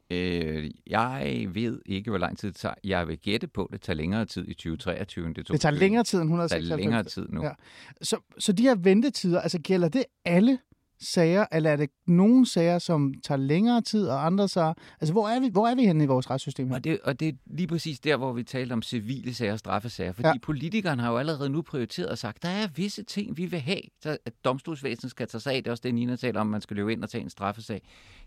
[0.10, 2.76] Øh, jeg ved ikke, hvor lang tid det tager.
[2.84, 5.54] Jeg vil gætte på, at det tager længere tid i 2023 end det tog.
[5.54, 6.62] Det tager længere tid end 196.
[6.62, 7.44] Det tager længere tid nu.
[7.44, 7.52] Ja.
[8.02, 10.60] Så, så de her ventetider, altså gælder det alle
[11.00, 14.74] sager, eller er det nogle sager, som tager længere tid, og andre sager?
[15.02, 16.76] Altså, hvor er vi, hvor er vi henne i vores retssystem her?
[16.76, 19.60] Og det, og det er lige præcis der, hvor vi taler om civile sager og
[19.60, 20.12] straffesager.
[20.12, 20.34] Fordi ja.
[20.42, 23.82] politikerne har jo allerede nu prioriteret og sagt, der er visse ting, vi vil have,
[24.02, 25.64] så at domstolsvæsenet skal tage sig af.
[25.64, 27.82] Det er også det, Nina taler om, man skal løbe ind og tage en straffesag.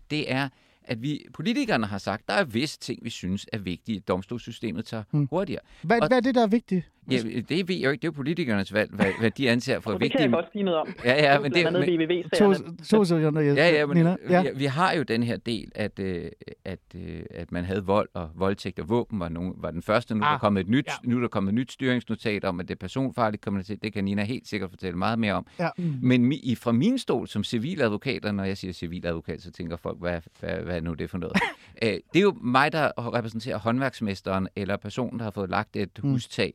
[0.09, 0.49] Det er,
[0.83, 4.85] at vi politikerne har sagt, der er visse ting, vi synes er vigtige, at domstolssystemet
[4.85, 5.27] tager hmm.
[5.29, 5.61] hurtigere.
[5.81, 6.91] Hvad, og, hvad er det, der er vigtigt?
[7.11, 7.17] Ja,
[7.49, 8.01] det ved jeg jo ikke.
[8.01, 10.11] Det er jo politikernes valg, hvad, hvad de anser for vigtigt.
[10.11, 10.87] Det kan jeg godt sige noget om.
[11.05, 12.53] Ja, ja, men det, men, to,
[12.89, 14.15] to sekunder, Ja, ja, men Nina.
[14.29, 14.41] Ja.
[14.41, 16.25] Vi, vi, har jo den her del, at, øh,
[16.65, 20.15] at, øh, at man havde vold og voldtægt og våben var, nogen, var den første.
[20.15, 21.09] Nu, ah, der kommet et nyt, ja.
[21.09, 23.83] nu er der kommet et nyt styringsnotat om, at det er personfarligt kriminalitet.
[23.83, 25.47] Det kan Nina helt sikkert fortælle meget mere om.
[25.59, 25.69] Ja.
[25.77, 25.93] Mm.
[26.01, 30.21] Men i, fra min stol som civiladvokat, når jeg siger civiladvokat, så tænker folk, hvad,
[30.39, 31.37] hvad, hvad er nu det for noget?
[31.81, 35.99] Æ, det er jo mig, der repræsenterer håndværksmesteren eller personen, der har fået lagt et
[36.03, 36.09] mm.
[36.09, 36.53] hustag.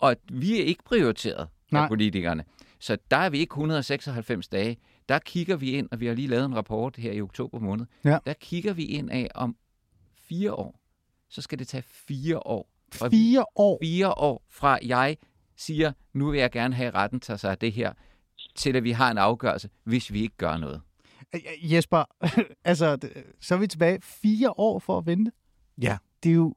[0.00, 1.82] Og vi er ikke prioriteret Nej.
[1.82, 2.44] af politikerne.
[2.78, 4.76] Så der er vi ikke 196 dage.
[5.08, 7.86] Der kigger vi ind, og vi har lige lavet en rapport her i oktober måned.
[8.04, 8.18] Ja.
[8.26, 9.56] Der kigger vi ind af om
[10.28, 10.80] fire år.
[11.28, 12.70] Så skal det tage fire år.
[12.92, 13.78] Fire år?
[13.82, 15.16] Fire år fra jeg
[15.56, 17.92] siger, nu vil jeg gerne have retten til sig af det her,
[18.54, 20.80] til at vi har en afgørelse, hvis vi ikke gør noget.
[21.62, 22.04] Jesper,
[22.64, 22.98] altså,
[23.40, 25.32] så er vi tilbage fire år for at vente.
[25.82, 25.98] Ja.
[26.22, 26.54] Det er jo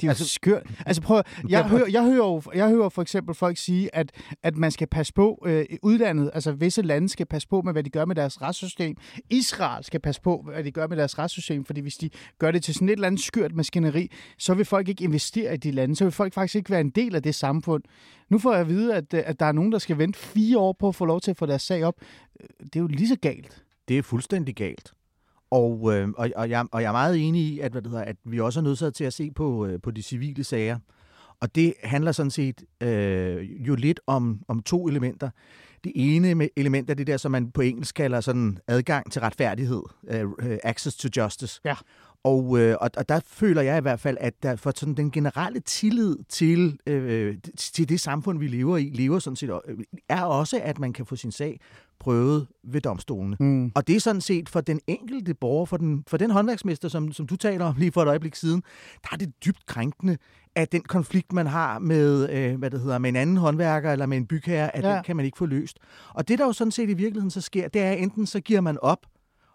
[0.00, 0.66] det er altså, skørt.
[0.86, 4.56] Altså prøv, jeg, hører, jeg, hører jo, jeg hører for eksempel folk sige, at, at
[4.56, 7.90] man skal passe på øh, udlandet, altså visse lande skal passe på med, hvad de
[7.90, 8.96] gør med deres retssystem.
[9.30, 12.62] Israel skal passe på, hvad de gør med deres retssystem, fordi hvis de gør det
[12.62, 15.96] til sådan et eller andet skørt maskineri, så vil folk ikke investere i de lande,
[15.96, 17.82] så vil folk faktisk ikke være en del af det samfund.
[18.28, 20.76] Nu får jeg at vide, at, at der er nogen, der skal vente fire år
[20.78, 21.94] på at få lov til at få deres sag op.
[22.60, 23.64] Det er jo lige så galt.
[23.88, 24.92] Det er fuldstændig galt.
[25.50, 28.04] Og, øh, og, og, jeg, og jeg er meget enig i, at, hvad det hedder,
[28.04, 30.78] at vi også er nødt til at se på, øh, på de civile sager.
[31.40, 35.30] Og det handler sådan set øh, jo lidt om, om to elementer.
[35.84, 39.20] Det ene med element er det der, som man på engelsk kalder sådan adgang til
[39.20, 41.60] retfærdighed, uh, access to justice.
[41.64, 41.74] Ja.
[42.24, 45.10] Og, øh, og, og der føler jeg i hvert fald, at der for sådan den
[45.10, 50.22] generelle tillid til, øh, til det samfund, vi lever i, lever sådan set, øh, er
[50.22, 51.60] også, at man kan få sin sag
[51.98, 53.36] prøvet ved domstolene.
[53.40, 53.72] Mm.
[53.74, 57.12] Og det er sådan set for den enkelte borger, for den, for den håndværksmester, som,
[57.12, 58.62] som du taler om lige for et øjeblik siden,
[59.02, 60.16] der er det dybt krænkende,
[60.54, 64.06] at den konflikt, man har med, øh, hvad det hedder, med en anden håndværker eller
[64.06, 64.94] med en bygherre, at ja.
[64.94, 65.78] den kan man ikke få løst.
[66.14, 68.60] Og det, der jo sådan set i virkeligheden så sker, det er, enten så giver
[68.60, 69.06] man op,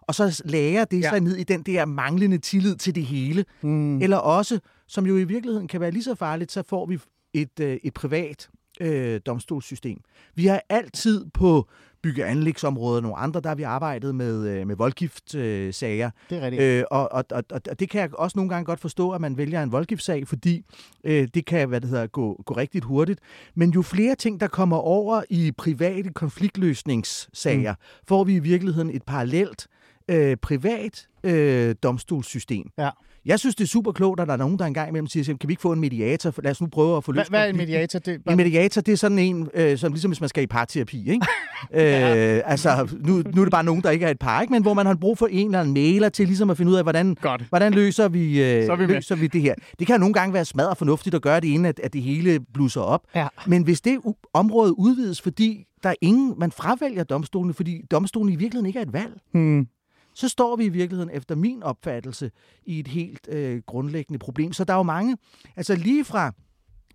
[0.02, 1.08] og så lærer det ja.
[1.08, 3.44] sig ned i den der manglende tillid til det hele.
[3.62, 4.02] Mm.
[4.02, 6.98] Eller også, som jo i virkeligheden kan være lige så farligt, så får vi
[7.34, 8.48] et, øh, et privat
[8.80, 10.00] øh, domstolssystem.
[10.34, 11.68] Vi har altid på
[12.02, 16.06] bygge- og anlægsområdet, nogle andre, der har vi arbejdet med, øh, med voldgiftsager.
[16.06, 16.62] Øh, det er rigtigt.
[16.62, 19.36] Øh, og, og, og, og det kan jeg også nogle gange godt forstå, at man
[19.36, 20.64] vælger en voldgiftssag, fordi
[21.04, 23.20] øh, det kan hvad det hedder, gå, gå rigtig hurtigt.
[23.54, 28.06] Men jo flere ting, der kommer over i private konfliktløsningssager, mm.
[28.08, 29.66] får vi i virkeligheden et parallelt
[30.12, 32.70] øh, privat øh, domstolssystem.
[32.78, 32.90] Ja.
[33.24, 35.48] Jeg synes, det er super klogt, at der er nogen, der engang imellem siger, kan
[35.48, 36.34] vi ikke få en mediator?
[36.42, 37.98] Lad os nu prøve at få løst Hvad, er en mediator?
[37.98, 41.10] Det, en mediator, det er sådan en, øh, som ligesom hvis man skal i parterapi,
[41.10, 41.26] ikke?
[41.72, 42.36] ja.
[42.36, 44.52] øh, altså, nu, nu er det bare nogen, der ikke er et par, ikke?
[44.52, 46.76] Men hvor man har brug for en eller anden mailer til ligesom at finde ud
[46.76, 47.42] af, hvordan, Godt.
[47.48, 49.54] hvordan løser, vi, øh, Så vi løser vi det her.
[49.78, 52.40] Det kan nogle gange være smadret fornuftigt at gøre det, inden at, at det hele
[52.54, 53.00] blusser op.
[53.14, 53.26] Ja.
[53.46, 53.98] Men hvis det
[54.34, 58.82] område udvides, fordi der er ingen, man fravælger domstolene, fordi domstolen i virkeligheden ikke er
[58.82, 59.66] et valg, hmm
[60.14, 62.30] så står vi i virkeligheden efter min opfattelse
[62.64, 64.52] i et helt øh, grundlæggende problem.
[64.52, 65.16] Så der er jo mange,
[65.56, 66.32] altså lige fra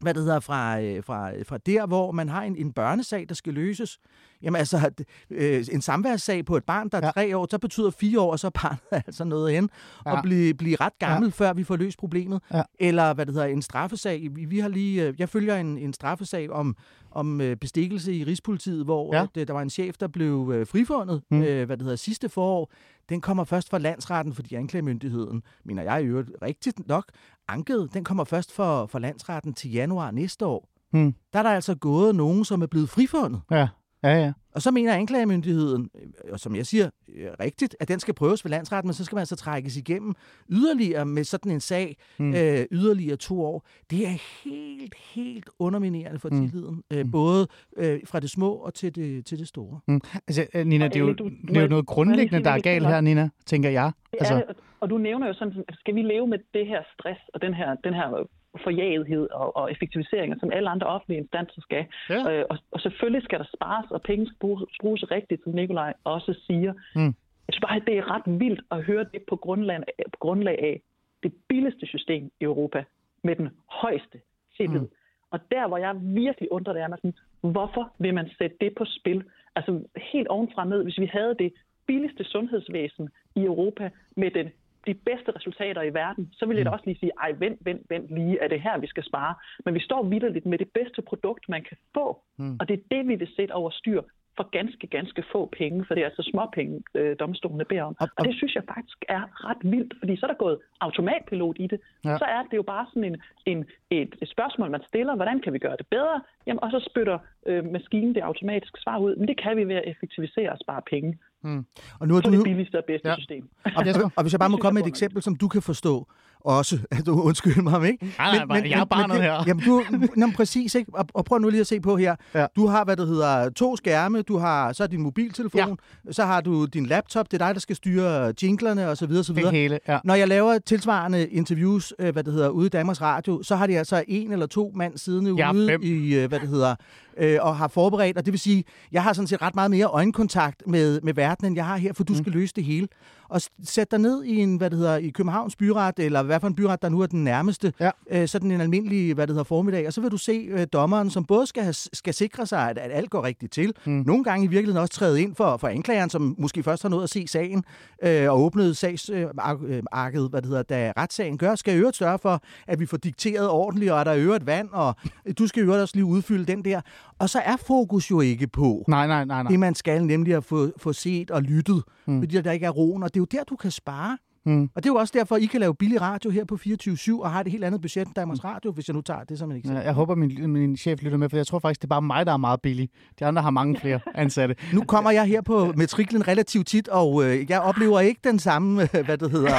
[0.01, 3.25] hvad det hedder, fra, øh, fra, øh, fra der, hvor man har en, en børnesag,
[3.29, 3.99] der skal løses.
[4.41, 4.91] Jamen altså,
[5.29, 7.11] øh, en samværssag på et barn, der er ja.
[7.11, 9.69] tre år, så betyder fire år, og så er barnet altså noget hen,
[10.05, 10.11] ja.
[10.11, 11.45] og blive, blive ret gammel, ja.
[11.45, 12.41] før vi får løst problemet.
[12.53, 12.61] Ja.
[12.79, 14.27] Eller, hvad det hedder, en straffesag.
[14.31, 16.75] Vi, vi har lige, øh, jeg følger en, en straffesag om,
[17.11, 19.27] om øh, bestikkelse i Rigspolitiet, hvor ja.
[19.35, 21.41] at, der var en chef, der blev øh, frifundet, mm.
[21.41, 22.71] øh, hvad det hedder, sidste forår.
[23.09, 27.05] Den kommer først fra landsretten, fordi anklagemyndigheden, mener jeg i øvrigt rigtigt nok,
[27.47, 27.89] anket.
[27.93, 30.69] Den kommer først for, for landsretten til januar næste år.
[30.91, 31.15] Hmm.
[31.33, 33.41] Der er der altså gået nogen, som er blevet frifundet.
[33.51, 33.67] Ja,
[34.03, 34.33] ja, ja.
[34.51, 38.45] Og så mener anklagemyndigheden, øh, og som jeg siger øh, rigtigt, at den skal prøves
[38.45, 40.13] ved landsretten, men så skal man altså trækkes igennem
[40.49, 42.33] yderligere med sådan en sag, hmm.
[42.35, 43.67] øh, yderligere to år.
[43.89, 46.49] Det er helt, helt underminerende for hmm.
[46.49, 47.11] tilliden, øh, hmm.
[47.11, 49.79] både øh, fra det små og til det, til det store.
[49.87, 50.01] Hmm.
[50.27, 53.29] Altså, Nina, det er jo, det er jo noget grundlæggende, der er galt her, Nina,
[53.45, 53.91] tænker jeg.
[54.19, 54.43] Altså.
[54.79, 57.75] Og du nævner jo sådan, skal vi leve med det her stress og den her,
[57.75, 58.27] den her
[58.63, 61.85] forjagethed og, og effektiviseringer, som alle andre offentlige instanser skal.
[62.09, 62.31] Ja.
[62.31, 65.93] Øh, og, og selvfølgelig skal der spares, og penge skal bruges, bruges rigtigt, som Nikolaj
[66.03, 66.73] også siger.
[66.95, 67.13] Mm.
[67.47, 70.59] Jeg synes bare, at det er ret vildt at høre det på grundlag, på grundlag
[70.59, 70.81] af
[71.23, 72.83] det billigste system i Europa
[73.23, 74.19] med den højeste
[74.57, 74.79] tillid.
[74.79, 74.89] Mm.
[75.31, 78.85] Og der, hvor jeg virkelig undrer, det er, sådan, hvorfor vil man sætte det på
[78.85, 79.23] spil?
[79.55, 81.53] Altså helt ovenfra ned, hvis vi havde det
[81.87, 84.51] billigste sundhedsvæsen i Europa med den
[84.87, 86.73] de bedste resultater i verden, så vil jeg da mm.
[86.73, 89.35] også lige sige, ej, vent, vent, vent lige, er det her, vi skal spare?
[89.65, 92.57] Men vi står vidderligt med det bedste produkt, man kan få, mm.
[92.59, 94.01] og det er det, vi vil sætte over styr
[94.37, 97.95] for ganske, ganske få penge, for det er altså småpenge, øh, domstolene beder om.
[97.99, 101.55] Og, og det synes jeg faktisk er ret vildt, fordi så er der gået automatpilot
[101.59, 101.79] i det.
[102.05, 102.17] Ja.
[102.17, 105.53] Så er det jo bare sådan en, en, et, et spørgsmål, man stiller, hvordan kan
[105.53, 106.21] vi gøre det bedre?
[106.47, 109.15] Jamen, og så spytter øh, maskinen det automatiske svar ud.
[109.15, 111.17] Men det kan vi ved at effektivisere og spare penge.
[111.43, 111.65] Hmm.
[111.99, 112.31] Og nu er du...
[112.31, 113.15] det billigste og bedste ja.
[113.15, 113.49] system.
[113.65, 116.07] Og, og hvis jeg bare må komme med et eksempel, som du kan forstå,
[116.47, 118.05] også, at du undskylder mig, ikke?
[118.17, 119.43] Nej, nej, men, men, jeg er barnet men, her.
[119.47, 119.83] Jamen, du,
[120.17, 120.91] jamen, præcis, ikke?
[120.93, 122.15] Og, og prøv nu lige at se på her.
[122.33, 122.45] Ja.
[122.55, 126.11] Du har, hvad der hedder, to skærme, du har så din mobiltelefon, ja.
[126.11, 129.23] så har du din laptop, det er dig, der skal styre jinglerne og så videre,
[129.23, 129.51] så videre.
[129.51, 129.99] Det hele, ja.
[130.03, 133.67] Når jeg laver tilsvarende interviews, øh, hvad det hedder, ude i Danmarks Radio, så har
[133.67, 135.81] de altså en eller to mand siddende ja, ude fem.
[135.83, 136.75] i, øh, hvad det hedder,
[137.17, 139.85] øh, og har forberedt, og det vil sige, jeg har sådan set ret meget mere
[139.85, 142.19] øjenkontakt med, med verden, end jeg har her, for du mm.
[142.19, 142.87] skal løse det hele.
[143.29, 146.47] Og sæt dig ned i en, hvad det hedder, i Københavns byret, eller hvad for
[146.47, 147.91] en byret, der nu er den nærmeste, ja.
[148.11, 151.09] øh, sådan en almindelig, hvad det hedder, formiddag, og så vil du se øh, dommeren,
[151.09, 153.91] som både skal, have, skal sikre sig, at, at alt går rigtigt til, mm.
[153.91, 157.03] nogle gange i virkeligheden også træde ind for, for anklageren, som måske først har nået
[157.03, 157.63] at se sagen,
[158.03, 162.19] øh, og åbnet sagsarket, øh, hvad det hedder, da retssagen gør, skal i øvrigt sørge
[162.19, 164.95] for, at vi får dikteret ordentligt, og at der er øvrigt vand, og
[165.37, 166.81] du skal i øvrigt også lige udfylde den der.
[167.19, 169.51] Og så er fokus jo ikke på nej, nej, nej, nej.
[169.51, 172.21] det, man skal, nemlig at få, få set og lyttet, mm.
[172.21, 174.17] fordi der ikke er roen, og det er jo der, du kan spare.
[174.47, 174.63] Mm.
[174.75, 177.31] Og det er jo også derfor, I kan lave billig radio her på 24-7 og
[177.31, 179.57] har et helt andet budget end Danmarks Radio, hvis jeg nu tager det som en
[179.57, 179.79] eksempel.
[179.79, 182.01] Ja, jeg håber, min, min chef lytter med, for jeg tror faktisk, det er bare
[182.01, 182.89] mig, der er meget billig.
[183.19, 184.55] De andre har mange flere ansatte.
[184.73, 188.81] Nu kommer jeg her på matriklen relativt tit, og øh, jeg oplever ikke den samme,
[188.93, 189.53] øh, hvad det hedder,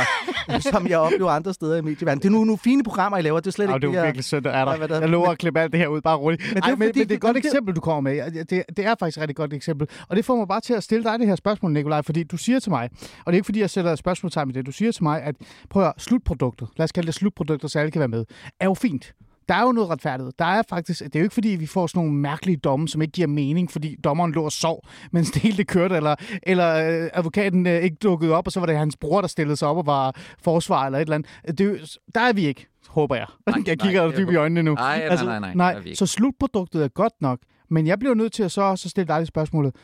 [0.73, 2.19] som jeg oplever andre steder i medieverdenen.
[2.23, 3.41] Det er nu nogle fine programmer, I laver.
[3.41, 4.87] Det er slet Ej, ikke det er jo virkelig sødt, at er der.
[4.87, 6.43] der- Jeg lover at klippe alt det her ud, bare roligt.
[6.55, 8.01] Men det er er, men, fordi, men det er et godt det- eksempel, du kommer
[8.11, 8.31] med.
[8.45, 9.89] Det, det, er faktisk et rigtig godt eksempel.
[10.09, 12.37] Og det får mig bare til at stille dig det her spørgsmål, Nikolaj, fordi du
[12.37, 14.93] siger til mig, og det er ikke fordi, jeg sætter spørgsmålstegn med det, du siger
[14.93, 15.35] til mig, at
[15.71, 18.25] prøv at slutproduktet, lad os kalde det slutproduktet, så alle kan være med,
[18.61, 19.13] er jo fint.
[19.49, 20.33] Der er jo noget retfærdighed.
[20.39, 23.03] Der er faktisk, det er jo ikke fordi, vi får sådan nogle mærkelige domme, som
[23.03, 27.03] ikke giver mening, fordi dommeren lå og sov, mens det hele det kørte, eller, eller
[27.05, 29.69] øh, advokaten øh, ikke dukkede op, og så var det hans bror, der stillede sig
[29.69, 31.59] op og var forsvar eller et eller andet.
[31.59, 31.79] Det, er jo-
[32.15, 33.27] der er vi ikke, håber jeg.
[33.47, 34.75] Nej, jeg kigger nej, dybt i øjnene nu.
[34.75, 35.79] Nej, nej, nej, nej, nej.
[35.85, 35.97] ikke.
[35.97, 37.39] Så slutproduktet er godt nok,
[37.71, 39.75] men jeg bliver nødt til at så også stille dig spørgsmålet.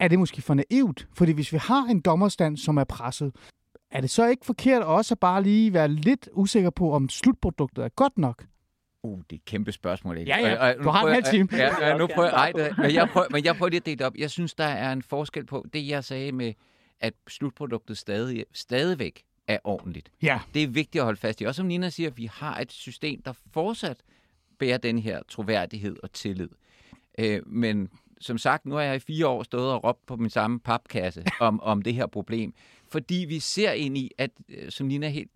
[0.00, 1.08] Er det måske for naivt?
[1.14, 3.32] Fordi hvis vi har en dommerstand, som er presset,
[3.90, 7.84] er det så ikke forkert også at bare lige være lidt usikker på, om slutproduktet
[7.84, 8.44] er godt nok?
[9.02, 10.18] Uh, det er et kæmpe spørgsmål.
[10.18, 10.30] Ikke?
[10.30, 10.54] Ja, ja.
[10.56, 11.48] Og- og nu Du har en halv jeg- time.
[11.52, 13.86] Ja, ja, nu prøver jeg, ej, det, men, jeg prøver, men jeg prøver lige at
[13.86, 14.16] dele det op.
[14.18, 16.52] Jeg synes, der er en forskel på det, jeg sagde med,
[17.00, 20.10] at slutproduktet stadig, stadigvæk er ordentligt.
[20.22, 20.40] Ja.
[20.54, 21.44] Det er vigtigt at holde fast i.
[21.44, 23.96] Også som Nina siger, vi har et system, der fortsat
[24.58, 26.48] bærer den her troværdighed og tillid.
[27.18, 27.88] Øh, men
[28.20, 31.24] som sagt, nu har jeg i fire år stået og råbt på min samme papkasse
[31.40, 32.54] om, om det her problem.
[32.88, 35.30] Fordi vi ser ind i, at, øh, som Nina helt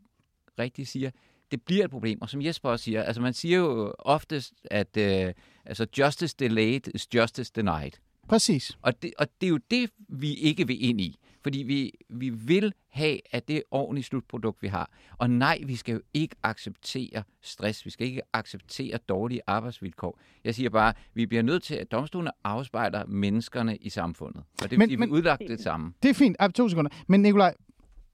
[0.59, 1.11] rigtigt siger,
[1.51, 2.23] det bliver et problem.
[2.23, 6.95] Og som Jesper også siger, altså man siger jo oftest, at øh, altså justice delayed
[6.95, 7.91] is justice denied.
[8.29, 8.79] Præcis.
[8.83, 11.19] Og det, og det er jo det, vi ikke vil ind i.
[11.43, 14.91] Fordi vi, vi vil have, at det er ordentligt slutprodukt, vi har.
[15.19, 17.85] Og nej, vi skal jo ikke acceptere stress.
[17.87, 20.19] Vi skal ikke acceptere dårlige arbejdsvilkår.
[20.45, 24.43] Jeg siger bare, vi bliver nødt til, at domstolene afspejler menneskerne i samfundet.
[24.63, 25.93] Og det Men- vil men- udlagt det samme.
[26.03, 26.37] Det er fint.
[26.41, 26.91] Ej, to sekunder.
[27.09, 27.55] Men Nikolaj,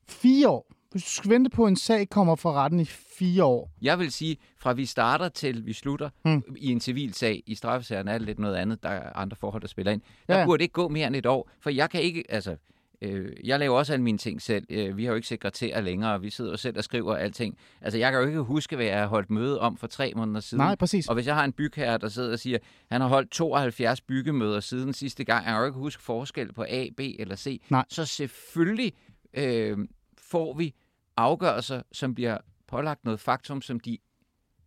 [0.08, 0.72] fire år.
[0.90, 2.84] Hvis du skal vente på, en sag kommer for retten i
[3.18, 3.70] fire år.
[3.82, 6.42] Jeg vil sige, fra vi starter til vi slutter Hmm.
[6.56, 9.62] i en civil sag, i straffesagerne er det lidt noget andet, der er andre forhold,
[9.62, 10.00] der spiller ind.
[10.28, 12.56] Der Ja, burde ikke gå mere end et år, for jeg kan ikke, altså,
[13.02, 14.66] øh, jeg laver også alle mine ting selv.
[14.70, 17.58] Øh, vi har jo ikke sekretærer længere, vi sidder jo selv og skriver alting.
[17.80, 20.40] Altså, jeg kan jo ikke huske, hvad jeg har holdt møde om for tre måneder
[20.40, 20.64] siden.
[20.64, 21.08] Nej, præcis.
[21.08, 22.58] Og hvis jeg har en bygherre, der sidder og siger,
[22.90, 26.64] han har holdt 72 byggemøder siden sidste gang, jeg kan jo ikke huske forskel på
[26.68, 27.84] A, B eller C, Nej.
[27.88, 28.92] så selvfølgelig
[29.34, 29.78] øh,
[30.18, 30.74] får vi
[31.16, 33.98] afgørelser, som bliver pålagt noget faktum, som de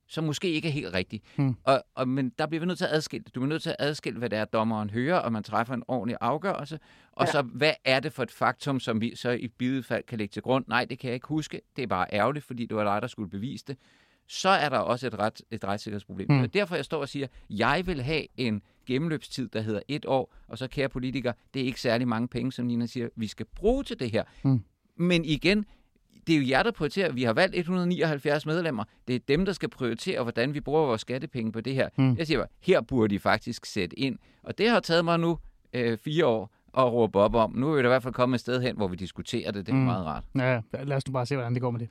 [0.09, 1.23] som måske ikke er helt rigtigt.
[1.35, 1.55] Hmm.
[1.63, 3.25] Og, og, men der bliver vi nødt til at adskille.
[3.35, 5.83] Du er nødt til at adskille, hvad det er, dommeren hører, og man træffer en
[5.87, 6.79] ordentlig afgørelse.
[7.11, 7.31] Og Ja.
[7.31, 10.31] så, hvad er det for et faktum, som vi så i givet fald kan lægge
[10.31, 10.65] til grund?
[10.67, 11.61] Nej, det kan jeg ikke huske.
[11.75, 13.77] Det er bare ærgerligt, fordi det var dig, der skulle bevise det.
[14.27, 16.27] Så er der også et, ret, et retssikkerhedsproblem.
[16.31, 16.41] Mm.
[16.41, 20.33] Og derfor jeg står og siger, jeg vil have en gennemløbstid, der hedder et år,
[20.47, 23.45] og så kære politikere, det er ikke særlig mange penge, som Nina siger, vi skal
[23.55, 24.23] bruge til det her.
[24.41, 24.63] Hmm.
[24.95, 25.65] Men igen,
[26.29, 27.11] det er jo jer, der prioriterer.
[27.11, 28.83] Vi har valgt 179 medlemmer.
[29.07, 31.89] Det er dem, der skal prioritere, hvordan vi bruger vores skattepenge på det her.
[31.97, 32.15] Mm.
[32.17, 34.17] Jeg siger bare, her burde de faktisk sætte ind.
[34.43, 35.37] Og det har taget mig nu
[35.73, 37.51] øh, fire år at råbe op om.
[37.55, 39.65] Nu er vi da i hvert fald kommet et sted hen, hvor vi diskuterer det.
[39.65, 39.81] Det er mm.
[39.81, 40.23] meget rart.
[40.35, 41.89] Ja, lad os nu bare se, hvordan det går med det.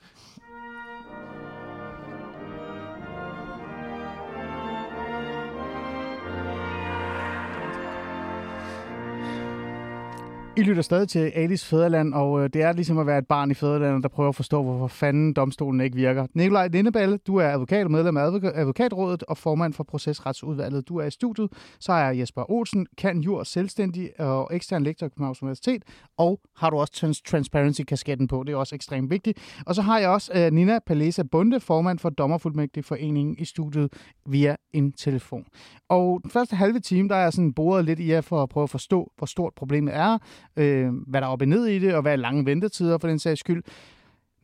[10.59, 13.51] I lytter stadig til Alis Fæderland, og øh, det er ligesom at være et barn
[13.51, 16.27] i Fæderlandet, der prøver at forstå, hvorfor fanden domstolen ikke virker.
[16.35, 18.23] Nikolaj Lindeballe, du er advokat og medlem af
[18.55, 20.89] Advokatrådet og formand for Procesretsudvalget.
[20.89, 21.53] Du er i studiet.
[21.81, 25.83] Så er Jesper Olsen, kan jur, selvstændig og ekstern lektor på Københavns Universitet.
[26.17, 28.43] Og har du også Transparency-kasketten på.
[28.47, 29.39] Det er også ekstremt vigtigt.
[29.67, 33.93] Og så har jeg også øh, Nina Palesa Bunde, formand for Dommerfuldmægtig Foreningen i studiet
[34.27, 35.45] via en telefon.
[35.89, 38.49] Og den første halve time, der er jeg sådan boret lidt i jer for at
[38.49, 40.19] prøve at forstå, hvor stort problemet er,
[40.57, 43.09] øh, hvad der er op og ned i det, og hvad er lange ventetider for
[43.09, 43.63] den sags skyld.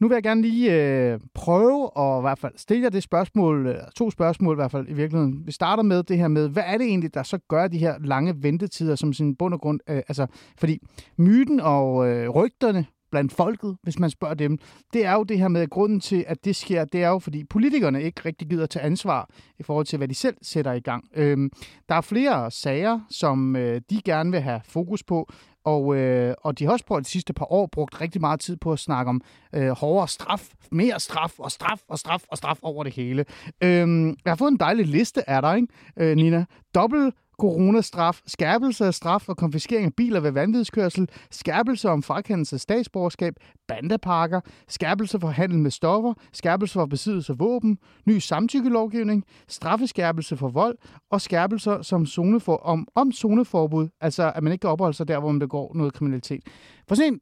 [0.00, 3.66] Nu vil jeg gerne lige øh, prøve at i hvert fald stille jer det spørgsmål,
[3.66, 5.46] øh, to spørgsmål i hvert fald i virkeligheden.
[5.46, 7.94] Vi starter med det her med, hvad er det egentlig, der så gør de her
[8.04, 9.80] lange ventetider som sin bund og grund?
[9.88, 10.26] Øh, altså,
[10.58, 10.78] fordi
[11.16, 14.58] myten og øh, rygterne blandt folket, hvis man spørger dem,
[14.92, 17.18] det er jo det her med, at grunden til, at det sker, det er jo,
[17.18, 20.80] fordi politikerne ikke rigtig gider tage ansvar i forhold til, hvad de selv sætter i
[20.80, 21.04] gang.
[21.16, 21.50] Øhm,
[21.88, 25.32] der er flere sager, som øh, de gerne vil have fokus på,
[25.64, 28.56] og, øh, og de har også på de sidste par år brugt rigtig meget tid
[28.56, 29.20] på at snakke om
[29.54, 33.24] øh, hårdere straf, mere straf og straf og straf og straf over det hele.
[33.62, 36.44] Øh, jeg har fået en dejlig liste af dig, ikke, øh, Nina.
[36.74, 42.60] Dobbelt coronastraf, skærpelse af straf og konfiskering af biler ved vanvidskørsel, skærpelse om frakendelse af
[42.60, 43.34] statsborgerskab,
[43.68, 50.48] bandeparker, skærpelse for handel med stoffer, skærpelse for besiddelse af våben, ny samtykkelovgivning, straffeskærpelse for
[50.48, 50.78] vold
[51.10, 55.08] og skærpelser som zone for, om, om zoneforbud, altså at man ikke kan opholde sig
[55.08, 56.42] der, hvor man begår noget kriminalitet.
[56.88, 57.20] For sådan en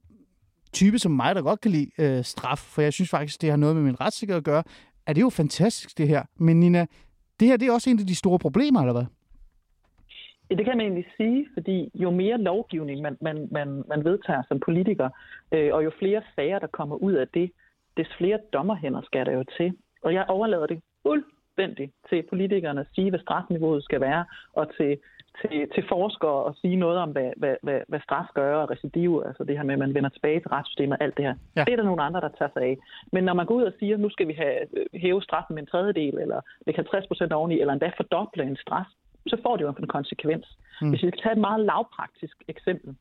[0.72, 3.56] type som mig, der godt kan lide øh, straf, for jeg synes faktisk, det har
[3.56, 4.62] noget med min retssikkerhed at gøre,
[5.06, 6.22] er det jo fantastisk, det her.
[6.38, 6.86] Men Nina,
[7.40, 9.04] det her det er også en af de store problemer, eller hvad?
[10.52, 14.42] Ja, det kan man egentlig sige, fordi jo mere lovgivning man, man, man, man vedtager
[14.48, 15.08] som politiker,
[15.52, 17.50] øh, og jo flere sager, der kommer ud af det,
[17.96, 19.76] des flere dommerhænder skal der jo til.
[20.02, 24.98] Og jeg overlader det fuldstændig til politikerne at sige, hvad strafniveauet skal være, og til,
[25.40, 29.22] til, til forskere at sige noget om, hvad, hvad, hvad, hvad straf gør, og recidiv,
[29.26, 31.34] altså det her med, at man vender tilbage til retssystemet, alt det her.
[31.56, 31.64] Ja.
[31.64, 32.78] Det er der nogle andre, der tager sig af.
[33.12, 34.58] Men når man går ud og siger, nu skal vi have
[34.94, 38.86] hæve straffen med en tredjedel, eller lægge 50 procent oveni, eller endda fordoble en straf,
[39.26, 40.58] så får det jo en konsekvens.
[40.82, 40.88] Mm.
[40.90, 42.94] Hvis vi skal tage et meget lavpraktisk eksempel,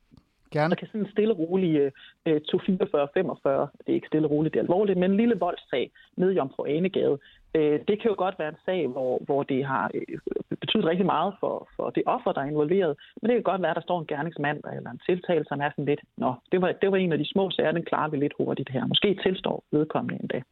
[0.51, 0.69] Gerne.
[0.69, 1.91] så kan sådan en stille rolig
[2.25, 5.91] øh, 244 45, det er ikke stille roligt, det er alvorligt, men en lille voldssag
[6.17, 7.17] nede i Jomfru Anegade,
[7.55, 10.17] øh, det kan jo godt være en sag, hvor, hvor det har øh,
[10.59, 13.71] betydet rigtig meget for, for det offer, der er involveret, men det kan godt være,
[13.71, 16.71] at der står en gerningsmand eller en tiltale, som er sådan lidt, nå, det var,
[16.81, 18.87] det var en af de små sager, den klarer vi lidt hurtigt her.
[18.87, 20.43] Måske tilstår vedkommende en dag.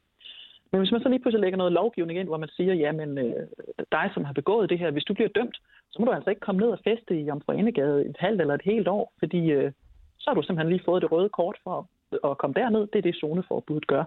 [0.71, 3.47] Men hvis man så lige pludselig lægger noget lovgivning ind, hvor man siger, jamen øh,
[3.91, 5.57] dig, som har begået det her, hvis du bliver dømt,
[5.91, 8.53] så må du altså ikke komme ned og feste i Jomfru Anegade et halvt eller
[8.53, 9.71] et helt år, fordi øh,
[10.19, 11.87] så har du simpelthen lige fået det røde kort for
[12.31, 12.87] at komme derned.
[12.87, 14.03] Det er det, zoneforbuddet gør.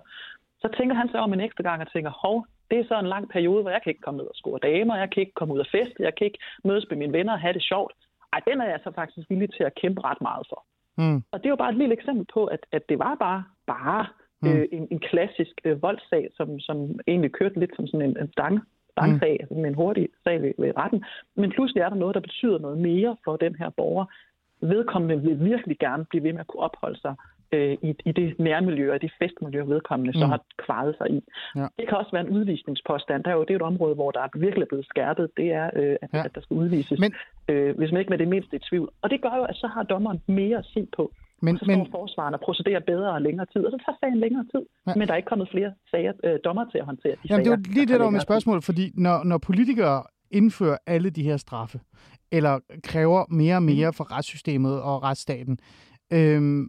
[0.61, 3.07] Så tænker han sig om en ekstra gang og tænker, hov, det er så en
[3.15, 5.55] lang periode, hvor jeg kan ikke komme ned og score damer, jeg kan ikke komme
[5.55, 7.93] ud og feste, jeg kan ikke mødes med mine venner og have det sjovt.
[8.33, 10.65] Ej, den er jeg så faktisk villig til at kæmpe ret meget for.
[10.99, 11.23] Mm.
[11.33, 14.07] Og det er jo bare et lille eksempel på, at, at det var bare, bare
[14.43, 14.49] mm.
[14.49, 18.33] øh, en, en klassisk øh, voldssag, som, som egentlig kørte lidt som sådan en, en
[18.33, 19.43] stang, stangsag, mm.
[19.43, 21.05] altså med en hurtig sag ved, ved retten.
[21.37, 24.05] Men pludselig er der noget, der betyder noget mere for den her borger.
[24.61, 27.15] Vedkommende vil virkelig gerne blive ved med at kunne opholde sig
[27.53, 30.21] øh, i, i det nærmiljø og det festmiljø, vedkommende mm.
[30.21, 31.21] så har kvaret sig i.
[31.57, 31.67] Ja.
[31.79, 33.25] Det kan også være en udvisningspåstand.
[33.25, 35.31] Der er jo, det er jo et område, hvor der er virkelig blevet skærpet.
[35.37, 36.25] Det er, øh, at, ja.
[36.25, 37.13] at der skal udvises, Men...
[37.49, 38.89] øh, hvis man ikke med det mindste i tvivl.
[39.03, 41.13] Og det gør jo, at så har dommeren mere at se på.
[41.45, 41.87] Men, så men...
[41.91, 44.65] forsvaren og procederer bedre og længere tid, og så tager sagen længere tid.
[44.87, 44.93] Ja.
[44.97, 47.57] Men der er ikke kommet flere sager, øh, dommer til at håndtere de Jamen, sager.
[47.57, 51.23] det er lige det, der var mit spørgsmål, fordi når, når politikere indfører alle de
[51.23, 51.81] her straffe,
[52.33, 53.95] eller kræver mere og mere mm.
[53.95, 55.59] for retssystemet og retsstaten,
[56.13, 56.69] øhm,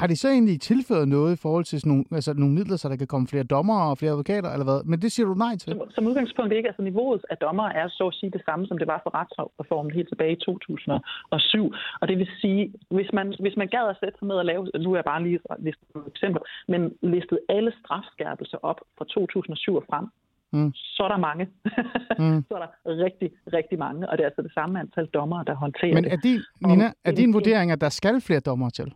[0.00, 2.88] har de så egentlig tilføjet noget i forhold til sådan nogle, altså nogle midler, så
[2.88, 4.80] der kan komme flere dommer og flere advokater, eller hvad?
[4.90, 5.70] Men det siger du nej til.
[5.72, 6.68] Som, som udgangspunkt ikke.
[6.68, 9.92] Altså niveauet af dommer er så at sige det samme, som det var for retsreformen
[9.92, 11.72] helt tilbage i 2007.
[12.00, 14.62] Og det vil sige, hvis man, hvis man gad at sætte sig ned og lave,
[14.84, 19.74] nu er jeg bare lige listet et eksempel, men listet alle strafskærpelser op fra 2007
[19.74, 20.06] og frem,
[20.52, 20.72] Mm.
[20.74, 21.44] så er der mange.
[22.22, 22.44] mm.
[22.48, 22.70] så er der
[23.04, 26.16] rigtig, rigtig mange, og det er altså det samme antal dommer, der håndterer Men er
[26.16, 28.92] din, Nina, er din vurdering, at der skal flere dommer til?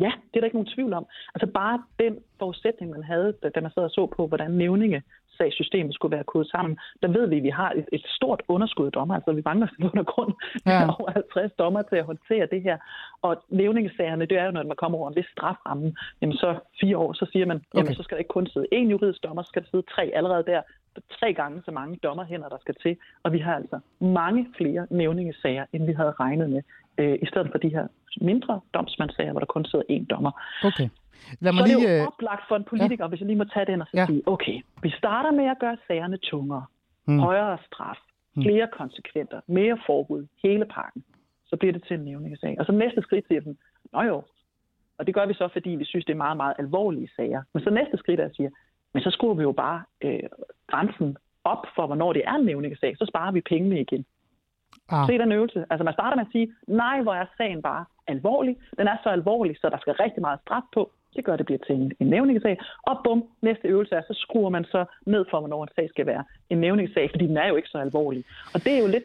[0.00, 1.06] Ja, det er der ikke nogen tvivl om.
[1.34, 5.02] Altså bare den forudsætning, man havde, da man sad og så på, hvordan nævninge
[5.50, 8.90] systemet skulle være kodet sammen, der ved vi, at vi har et, et stort underskud
[8.90, 9.14] dommer.
[9.14, 10.32] Altså vi mangler under grund
[10.66, 10.82] ja.
[10.98, 12.78] over 50 dommer til at håndtere det her.
[13.22, 16.98] Og nævningesagerne, det er jo, når man kommer over en vis straframme, jamen så fire
[16.98, 17.94] år, så siger man, jamen okay.
[17.94, 20.44] så skal der ikke kun sidde én juridisk dommer, så skal der sidde tre allerede
[20.46, 20.62] der.
[21.20, 22.96] Tre gange så mange dommerhænder, der skal til.
[23.22, 26.62] Og vi har altså mange flere nævningesager, end vi havde regnet med,
[26.98, 27.86] øh, i stedet for de her
[28.20, 30.32] mindre domsmandssager, hvor der kun sidder én dommer.
[30.64, 30.88] Okay.
[31.40, 33.08] Lad mig så lige, det er jo øh, oplagt for en politiker, ja.
[33.08, 34.06] hvis jeg lige må tage den og så ja.
[34.06, 36.64] sige, okay, vi starter med at gøre sagerne tungere,
[37.06, 37.18] mm.
[37.18, 37.98] højere straf,
[38.34, 38.42] mm.
[38.42, 41.04] flere konsekventer, mere forbud, hele pakken.
[41.46, 42.56] Så bliver det til en nævningesag.
[42.58, 43.58] Og så næste skridt siger den,
[43.92, 44.22] nå jo,
[44.98, 47.42] og det gør vi så, fordi vi synes, det er meget, meget alvorlige sager.
[47.54, 48.50] Men så næste skridt er at sige,
[48.94, 50.28] men så skruer vi jo bare øh,
[50.66, 52.96] grænsen op for, hvornår det er en nævningesag.
[52.98, 54.04] Så sparer vi pengene igen.
[54.88, 55.06] Ah.
[55.06, 55.64] Se den øvelse.
[55.70, 58.56] Altså man starter med at sige, nej, hvor er sagen bare alvorlig.
[58.78, 60.90] Den er så alvorlig, så der skal rigtig meget straf på.
[61.16, 62.58] Det gør, at det bliver til en, en nævningssag.
[62.82, 66.06] Og bum, næste øvelse er, så skruer man så ned for, hvornår en sag skal
[66.06, 68.24] være en nævningssag, fordi den er jo ikke så alvorlig.
[68.54, 69.04] Og det er jo lidt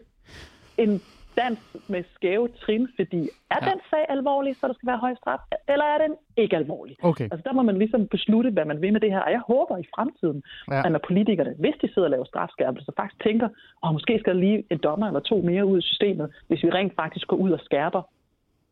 [0.77, 1.01] en
[1.37, 3.69] dans med skæve trin, fordi er ja.
[3.69, 6.95] den sag alvorlig, så der skal være høj straf, eller er den ikke alvorlig?
[7.03, 7.23] Okay.
[7.23, 9.19] Altså der må man ligesom beslutte, hvad man vil med det her.
[9.19, 10.85] Og jeg håber i fremtiden, ja.
[10.85, 13.49] at når politikerne, hvis de sidder og laver strafskærpelse, faktisk tænker,
[13.81, 16.69] og måske skal der lige en dommer eller to mere ud i systemet, hvis vi
[16.69, 18.01] rent faktisk går ud og skærper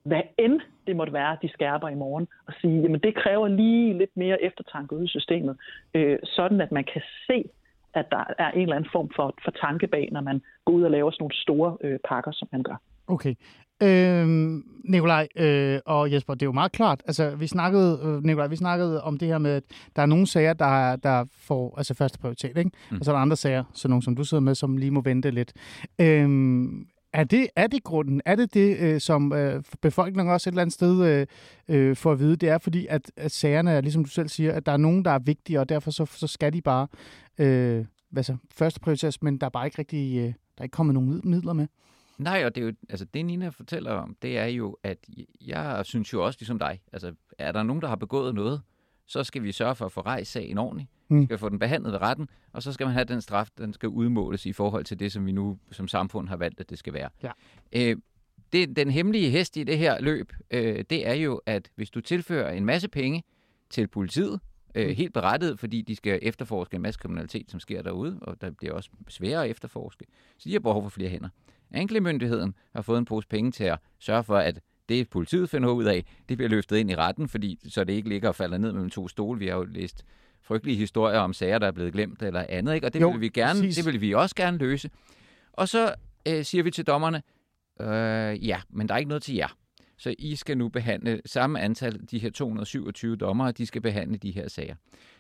[0.04, 3.98] hvad end det måtte være, de skærper i morgen, og sige, jamen det kræver lige
[3.98, 5.58] lidt mere eftertanke ude i systemet,
[5.94, 7.44] øh, sådan at man kan se,
[7.94, 10.84] at der er en eller anden form for, for tanke bag, når man går ud
[10.84, 12.82] og laver sådan nogle store øh, pakker, som man gør.
[13.08, 13.36] Okay.
[13.84, 17.02] Øhm, Nikolaj øh, og Jesper, det er jo meget klart.
[17.06, 19.64] Altså, vi snakkede, øh, Nikolaj, vi snakkede om det her med, at
[19.96, 22.72] der er nogle sager, der, der får altså første prioritet, ikke?
[22.92, 22.98] Mm.
[22.98, 25.02] og så er der andre sager, så nogle som du sidder med, som lige må
[25.02, 25.54] vente lidt.
[26.02, 28.22] Øhm, er det, er det grunden?
[28.26, 31.28] Er det det, øh, som øh, befolkningen også et eller andet sted øh,
[31.68, 32.36] øh, får at vide?
[32.36, 35.06] Det er fordi, at, at sagerne er, ligesom du selv siger, at der er nogen,
[35.06, 36.88] der er vigtige, og derfor så, så skal de bare
[37.38, 40.74] øh, hvad så, første prioriteres, men der er bare ikke rigtig, øh, der er ikke
[40.74, 41.68] kommet nogen midler med.
[42.18, 44.98] Nej, og det er jo, altså det Nina fortæller om, det er jo, at
[45.42, 48.62] jeg synes jo også ligesom dig, altså er der nogen, der har begået noget,
[49.10, 50.90] så skal vi sørge for at få rejst sagen ordentligt.
[51.08, 51.26] Mm.
[51.26, 53.90] Skal få den behandlet ved retten, og så skal man have den straf, den skal
[53.90, 56.94] udmåles i forhold til det, som vi nu som samfund har valgt, at det skal
[56.94, 57.10] være.
[57.24, 57.32] Ja.
[57.72, 57.96] Øh,
[58.54, 62.02] det, den hemmelige hest i det her løb, øh, det er jo, at hvis du
[62.02, 63.24] tilfører en masse penge
[63.70, 64.40] til politiet,
[64.76, 64.94] øh, Mm.
[64.94, 68.74] helt berettiget, fordi de skal efterforske en masse kriminalitet, som sker derude, og der bliver
[68.74, 70.06] også sværere at efterforske,
[70.38, 71.30] så de har behov for flere hænder.
[71.72, 74.60] Anklagemyndigheden har fået en pose penge til at sørge for, at
[74.90, 78.10] det politiet finder ud af, det bliver løftet ind i retten, fordi så det ikke
[78.10, 79.40] ligger og falder ned mellem to stole.
[79.40, 80.06] Vi har jo læst
[80.44, 82.88] frygtelige historier om sager, der er blevet glemt eller andet, ikke?
[82.88, 83.76] og det Jo, vil vi gerne, præcis.
[83.76, 84.90] det vil vi også gerne løse.
[85.54, 85.94] Og så
[86.28, 87.22] øh, siger vi til dommerne,
[87.82, 89.48] øh, ja, men der er ikke noget til jer.
[90.00, 94.32] Så I skal nu behandle samme antal, de her 227 dommere, de skal behandle de
[94.32, 94.76] her sager.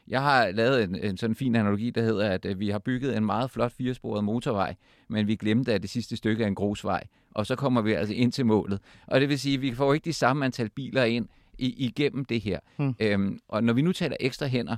[0.07, 3.17] Jeg har lavet en, en sådan fin analogi, der hedder, at øh, vi har bygget
[3.17, 4.75] en meget flot firesporet motorvej,
[5.07, 8.13] men vi glemte, at det sidste stykke er en grusvej, og så kommer vi altså
[8.13, 8.79] ind til målet.
[9.07, 11.27] Og det vil sige, at vi får ikke de samme antal biler ind
[11.59, 12.59] igennem det her.
[12.77, 12.95] Hmm.
[12.99, 14.77] Øhm, og når vi nu taler ekstra hænder,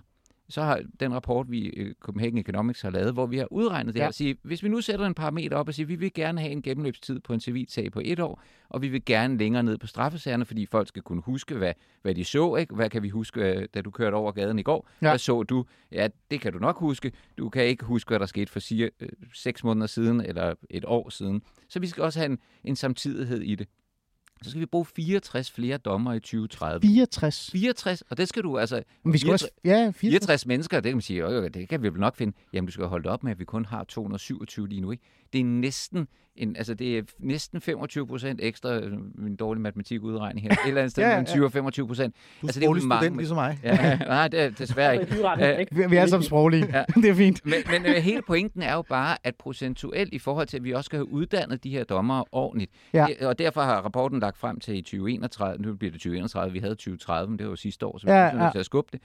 [0.51, 3.99] så har den rapport, vi øh, Copenhagen Economics har lavet, hvor vi har udregnet det
[3.99, 4.03] Ja.
[4.03, 6.41] her, at sige, hvis vi nu sætter en parameter op og siger, vi vil gerne
[6.41, 9.63] have en gennemløbstid på en civil sag på et år, og vi vil gerne længere
[9.63, 12.75] ned på straffesagerne, fordi folk skal kunne huske, hvad, hvad de så, ikke?
[12.75, 14.89] Hvad kan vi huske, øh, da du kørte over gaden i går?
[15.01, 15.07] Ja.
[15.09, 15.65] Hvad så du?
[15.91, 17.11] Ja, det kan du nok huske.
[17.37, 20.85] Du kan ikke huske, hvad der skete for sige, øh, seks måneder siden eller et
[20.85, 21.41] år siden.
[21.69, 23.67] Så vi skal også have en, en samtidighed i det.
[24.43, 26.81] Så skal vi bruge 64 flere dommer i 2030.
[26.81, 27.49] 64.
[27.51, 28.83] 64, og det skal du altså...
[29.03, 29.49] Men vi skal også...
[29.63, 29.97] Ja, 64.
[29.97, 32.37] 64 mennesker, det kan man sige, jo, det kan vi vel nok finde.
[32.53, 35.03] Jamen, du skal holde op med, at vi kun har 227 lige nu, ikke?
[35.33, 40.47] Det er næsten, en, altså det er næsten 25 procent ekstra, øh, min dårlige matematikudregning
[40.47, 41.19] her, et eller andet sted Ja, ja, ja.
[41.19, 42.15] mellem 20 og 25 procent.
[42.41, 43.59] Du er Altså, det er jo sproglig mange- student ligesom mig.
[43.63, 45.89] Ja, nej, det er desværre ikke.
[45.89, 46.67] Vi, er som sproglige.
[46.77, 46.83] Ja.
[47.01, 47.45] det er fint.
[47.45, 50.71] Men, men øh, hele pointen er jo bare, at procentuelt i forhold til, at vi
[50.71, 52.71] også skal have uddannet de her dommere ordentligt.
[52.93, 53.05] Ja.
[53.19, 56.59] Det- Og derfor har rapporten lagt frem til i 2031, nu bliver det 2031, vi
[56.59, 58.51] havde 2030, men det var jo sidste år, så vi Ja, ja, er nødt ja.
[58.51, 59.01] til at skubbe det.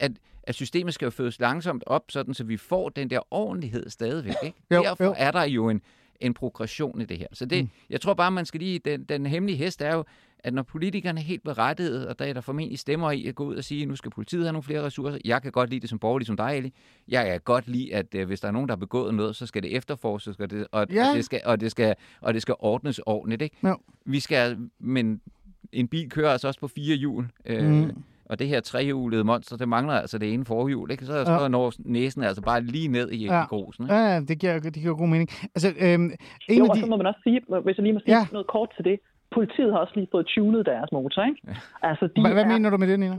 [0.00, 0.12] At,
[0.42, 4.34] at systemet skal jo fødes langsomt op, sådan så vi får den der ordentlighed stadigvæk.
[4.44, 4.56] Ikke?
[4.74, 5.14] Jo, derfor jo.
[5.16, 5.80] er der jo en,
[6.20, 7.26] en progression i det her.
[7.32, 7.70] Så det, mm.
[7.90, 10.04] jeg tror bare, man skal lige, den, den hemmelige hest er jo,
[10.38, 13.44] at når politikerne er helt berettiget, og der er der formentlig stemmer i at gå
[13.44, 15.18] ud og sige, nu skal politiet have nogle flere ressourcer.
[15.24, 16.72] Jeg kan godt lide det som borgerlig som dig, Eli.
[17.08, 19.46] Jeg kan godt lide, at øh, hvis der er nogen, der har begået noget, så
[19.46, 21.10] skal det efterforskes, og det, og, Ja.
[21.10, 23.42] og, det, skal, og, det, skal, og det skal ordnes ordentligt.
[23.42, 23.56] Ikke?
[23.64, 23.76] Jo.
[24.04, 25.20] Vi skal, men
[25.72, 27.26] en bil kører altså også på fire hjul.
[27.44, 28.02] Øh, Mm.
[28.30, 30.90] Og det her trehjulede monster, det mangler altså det ene forhjul.
[30.90, 31.04] Ikke?
[31.06, 31.48] Så, så Ja.
[31.48, 33.42] når næsen altså bare lige ned i, Ja.
[33.42, 33.84] i grusen.
[33.84, 33.94] Ikke?
[33.94, 35.28] Ja, ja, det giver, det giver god mening.
[35.54, 36.10] Altså, øhm,
[36.48, 36.80] en Jo, af og de...
[36.80, 38.22] så må man også sige, hvis jeg lige må sige Ja.
[38.32, 38.96] noget kort til det,
[39.36, 41.40] politiet har også lige fået tunet deres motor, ikke?
[41.48, 41.54] Ja.
[41.88, 43.16] Altså, de Hvad, hvad er, mener du med det, Nina?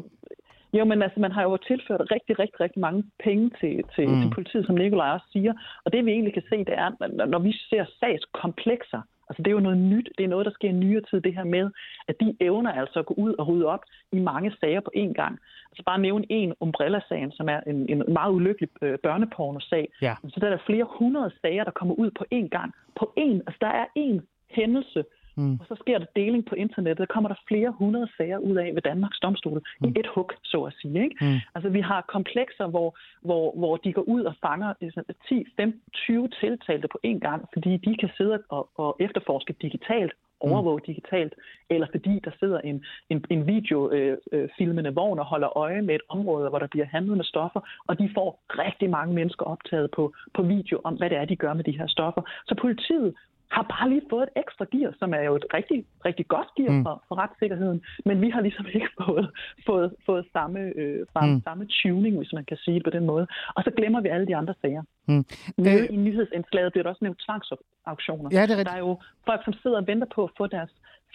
[0.74, 4.22] Jo, men altså, man har jo tilført rigtig, rigtig, rigtig mange penge til, til, Mm.
[4.22, 5.54] til politiet, som Nikolaj også siger.
[5.86, 9.42] Og det vi egentlig kan se, det er, at når- når vi ser sagskomplekser, altså
[9.44, 11.44] det er jo noget nyt, det er noget, der sker i nyere tid, det her
[11.44, 11.72] med,
[12.08, 15.14] at de evner altså at gå ud og rydde op i mange sager på én
[15.14, 15.40] gang.
[15.72, 19.92] Altså bare nævne en Umbrella-sagen, som er en, en meget ulykkelig øh, børneporno-sag.
[20.02, 20.16] Ja.
[20.28, 22.74] Så der er der flere hundrede sager, der kommer ud på én gang.
[23.00, 24.20] På én, altså der er én
[24.50, 25.04] hændelse,
[25.40, 25.54] Mm.
[25.60, 27.08] og så sker der deling på internettet.
[27.08, 29.88] Der kommer der flere hundrede sager ud af ved Danmarks domstole mm.
[29.88, 31.04] i et hug, så at sige.
[31.04, 31.16] Ikke?
[31.22, 31.40] Mm.
[31.56, 32.90] Altså vi har komplekser, hvor,
[33.22, 37.20] hvor, hvor de går ud og fanger øh, sådan 10, 15, 20 tiltalte på én
[37.20, 41.34] gang, fordi de kan sidde og, og efterforske digitalt, overvåge digitalt,
[41.70, 45.96] eller fordi der sidder en, en, en videofilmende øh, filmende vogn og holder øje med
[45.96, 49.92] et område, hvor der bliver handlet med stoffer, og de får rigtig mange mennesker optaget
[49.92, 52.22] på, på video om, hvad det er, de gør med de her stoffer.
[52.48, 53.14] Så politiet
[53.56, 56.72] har bare lige fået et ekstra gear, som er jo et rigtig, rigtig godt gear
[56.72, 56.84] Mm.
[56.86, 59.28] for, for retssikkerheden, men vi har ligesom ikke fået,
[59.66, 61.36] fået, fået samme, øh, samme, Mm.
[61.36, 61.42] mm.
[61.44, 63.28] samme tuning, hvis man kan sige på den måde.
[63.56, 64.84] Og så glemmer vi alle de andre sager.
[65.08, 65.26] Mm.
[65.58, 65.88] Nede Øh.
[65.90, 68.30] i nyhedsindslaget bliver der også nævnt tvangsauktioner.
[68.32, 68.76] Ja, det er Der rigtigt.
[68.76, 68.92] er jo
[69.26, 70.72] folk, som sidder og venter på at få deres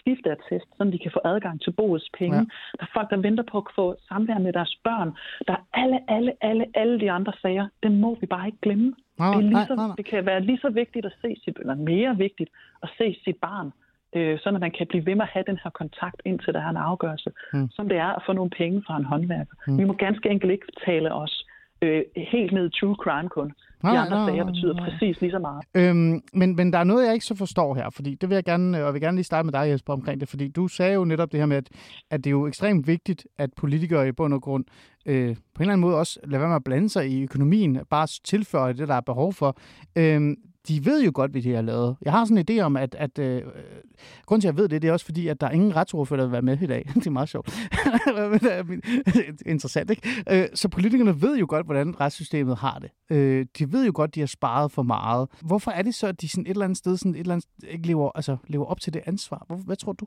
[0.09, 2.37] skifteattest, så de kan få adgang til boets penge.
[2.37, 2.43] Ja.
[2.77, 5.09] Der er folk, der venter på at få samvær med deres børn.
[5.47, 7.67] Der er alle, alle, alle, alle de andre sager.
[7.83, 8.93] Dem må vi bare ikke glemme.
[9.19, 9.95] Nej, det, er lige så, nej, nej.
[9.95, 12.49] det kan være lige så vigtigt at se sit, eller mere vigtigt
[12.83, 13.71] at se sit barn,
[14.15, 16.61] øh, sådan at man kan blive ved med at have den her kontakt, indtil der
[16.61, 17.69] er en afgørelse, Mm.
[17.71, 19.55] som det er at få nogle penge fra en håndværker.
[19.67, 19.77] Mm.
[19.79, 21.45] Vi må ganske enkelt ikke tale os
[21.81, 23.53] øh, helt ned i true crime kun.
[23.85, 24.89] De Nej, andre nej, sager nej, betyder nej.
[24.89, 25.65] præcis lige så meget.
[25.75, 28.43] Øhm, men, men der er noget, jeg ikke så forstår her, fordi det vil jeg
[28.43, 30.93] gerne, og jeg vil gerne lige starte med dig, Jesper, omkring det, fordi du sagde
[30.93, 31.69] jo netop det her med, at,
[32.11, 34.65] at det er jo ekstremt vigtigt, at politikere i bund og grund
[35.05, 37.79] øh, på en eller anden måde også lader være med at blande sig i økonomien,
[37.89, 39.57] bare tilføje det, der er behov for.
[39.95, 40.35] Øhm,
[40.67, 41.95] de ved jo godt, hvad de har lavet.
[42.01, 43.41] Jeg har sådan en idé om, at, at øh,
[44.25, 46.17] grunden til, at jeg ved det, det er også fordi, at der er ingen retsordfører,
[46.17, 46.89] der vil være med i dag.
[46.95, 47.53] det er meget sjovt.
[49.45, 50.23] Interessant, ikke?
[50.31, 53.15] Øh, så politikerne ved jo godt, hvordan retssystemet har det.
[53.17, 55.29] Øh, de ved jo godt, de har sparet for meget.
[55.41, 57.49] Hvorfor er det så, at de sådan et eller andet sted sådan et eller andet,
[57.67, 59.43] ikke lever, altså, lever op til det ansvar?
[59.47, 60.05] Hvor, hvad tror du?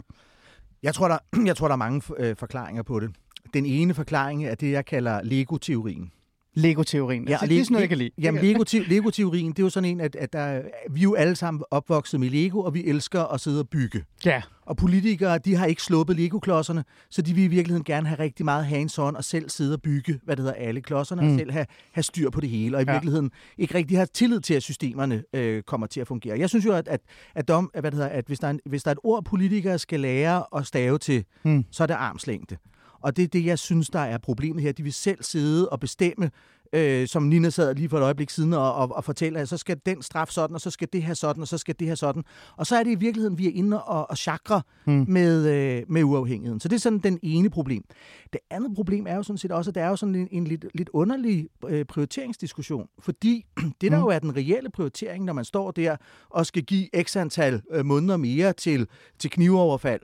[0.82, 3.11] Jeg tror, der, jeg tror, der er mange øh, forklaringer på det.
[3.54, 6.12] Den ene forklaring er det, jeg kalder Lego-teorien.
[6.55, 7.24] Lego-teorien.
[7.28, 8.11] Ja, altså, det er sådan noget, jeg kan lide.
[8.18, 11.36] Jamen, Lego-te- Lego-teorien, det er jo sådan en, at, at der, vi er jo alle
[11.36, 14.05] sammen opvokset med Lego, og vi elsker at sidde og bygge.
[14.24, 14.42] Ja.
[14.66, 18.44] Og politikere, de har ikke sluppet Lego-klodserne, så de vil i virkeligheden gerne have rigtig
[18.44, 21.28] meget hands-on og selv sidde og bygge, hvad det hedder, alle klodserne, mm.
[21.32, 22.92] og selv have, have styr på det hele, og i Ja.
[22.92, 26.38] virkeligheden ikke rigtig har tillid til, at systemerne øh, kommer til at fungere.
[26.38, 27.01] Jeg synes jo, at, at,
[27.34, 29.24] at, dom, hvad det hedder, at hvis, der er en, hvis der er et ord,
[29.24, 31.64] politikere skal lære at stave til, Mm.
[31.70, 32.57] så er det armslængde.
[33.03, 34.72] Og det er det, jeg synes, der er problemet her.
[34.72, 36.30] De vil selv sidde og bestemme,
[36.72, 39.57] øh, som Nina sad lige for et øjeblik siden og, og, og fortæller, at så
[39.57, 41.94] skal den straf sådan, og så skal det her sådan, og så skal det her
[41.94, 42.24] sådan.
[42.57, 45.05] Og så er det i virkeligheden, vi er inde og, og chakre Mm.
[45.09, 46.61] med, øh, med uafhængigheden.
[46.61, 47.84] Så det er sådan den ene problem.
[48.32, 50.44] Det andet problem er jo sådan set også, at det er jo sådan en, en
[50.44, 52.86] lidt, lidt underlig øh, prioriteringsdiskussion.
[52.99, 53.46] Fordi
[53.80, 54.03] det, der Mm.
[54.03, 55.96] jo er den reelle prioritering, når man står der
[56.30, 58.86] og skal give x antal øh, måneder mere til,
[59.18, 60.01] til knivoverfald,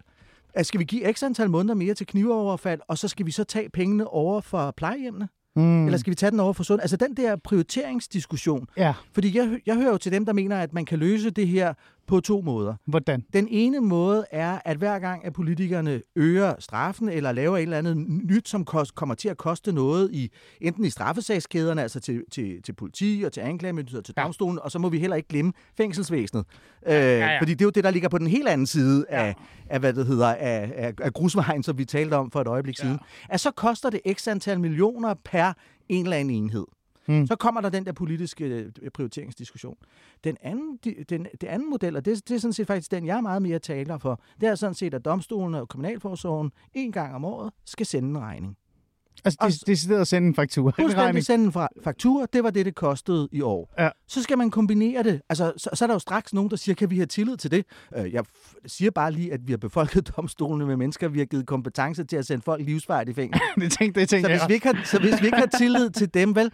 [0.55, 3.44] at skal vi give x antal måneder mere til knivoverfald, og så skal vi så
[3.44, 5.28] tage pengene over for plejehjemmene?
[5.57, 5.84] Mm.
[5.86, 6.80] Eller skal vi tage den over for sund?
[6.80, 8.66] Altså den der prioriteringsdiskussion.
[8.76, 11.48] Ja, Fordi jeg, jeg hører jo til dem, der mener, at man kan løse det
[11.48, 11.74] her
[12.07, 12.74] på to måder.
[12.86, 13.24] hvordan?
[13.32, 17.78] Den ene måde er, at hver gang, at politikerne øger straffen eller laver et eller
[17.78, 20.30] andet nyt, som kost, kommer til at koste noget i
[20.61, 24.22] enten i straffesagskæderne, altså til, til, til politi og til anklagemyndighed og til Ja.
[24.22, 26.44] domstolen, og så må vi heller ikke glemme fængselsvæsenet.
[26.86, 27.40] Øh, ja.
[27.40, 29.34] Fordi det er jo det, der ligger på den helt anden side af,
[29.70, 32.76] af hvad det hedder, af, af, af grusvejen, som vi talte om for et øjeblik
[32.78, 32.98] siden.
[33.28, 35.52] At så koster det x antal millioner per
[35.88, 36.64] en eller anden enhed.
[37.09, 37.26] Mm.
[37.26, 39.76] Så kommer der den der politiske øh, prioriteringsdiskussion.
[40.24, 43.07] Den anden, den, den, det anden model, og det, det er sådan set faktisk den,
[43.07, 46.92] jeg er meget mere taler for, det er sådan set, at domstolen og kriminalforsorgen en
[46.92, 48.57] gang om året skal sende en regning.
[49.24, 50.72] Altså, det er stedet at sende en faktura.
[50.78, 53.74] Fuldstændig sende en fra- faktura, det var det, det kostede i år.
[53.78, 53.88] Ja.
[54.08, 55.20] Så skal man kombinere det.
[55.28, 57.50] Altså, så, så er der jo straks nogen, der siger, kan vi have tillid til
[57.50, 57.64] det?
[57.96, 58.24] Øh, Jeg
[58.66, 62.16] siger bare lige, at vi har befolket domstolene med mennesker, vi har givet kompetence til
[62.16, 63.40] at sende folk livsvarigt i fængsel.
[63.60, 64.48] det tænkte, det Så tænkte hvis, jeg.
[64.48, 66.50] vi ikke har, så hvis vi ikke har tillid til dem, vel,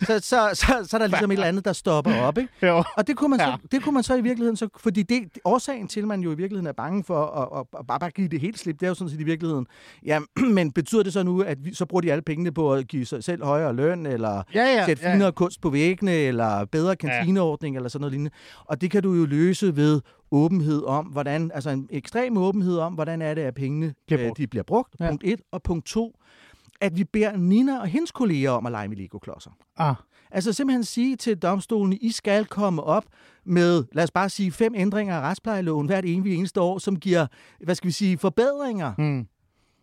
[0.00, 2.52] så, så, så, så er der ligesom et eller andet, der stopper op, ikke?
[2.66, 2.84] Jo.
[2.96, 3.54] Og det kunne, man så, Ja.
[3.72, 6.36] det kunne man så i virkeligheden, så, fordi det, årsagen til, at man jo i
[6.36, 8.88] virkeligheden er bange for at, at, at bare, bare give det helt slip, det er
[8.90, 9.66] jo sådan set i virkeligheden,
[10.06, 10.18] ja,
[10.56, 13.04] men betyder det så nu, at vi, så bruger de alle pengene på at give
[13.04, 15.14] sig selv højere løn, eller Ja, ja, sætte ja.
[15.14, 18.30] finere kunst på væggene, eller bedre kantineordning, eller sådan noget lignende.
[18.64, 22.92] Og det kan du jo løse ved åbenhed om, hvordan, altså en ekstrem åbenhed om,
[22.92, 24.38] hvordan er det, at pengene Bliver øh, brugt.
[24.38, 25.08] de bliver brugt, Ja.
[25.08, 26.14] punkt et, og punkt to,
[26.80, 29.50] at vi beder Nina og hendes kolleger om at lege med Lego-klodser.
[29.76, 29.94] Ah.
[30.30, 33.04] Altså simpelthen sige til domstolen, I skal komme op
[33.46, 37.26] med, lad os bare sige, fem ændringer af retsplejeloven hvert evig eneste år, som giver,
[37.64, 38.92] hvad skal vi sige, forbedringer.
[38.98, 39.26] Mm.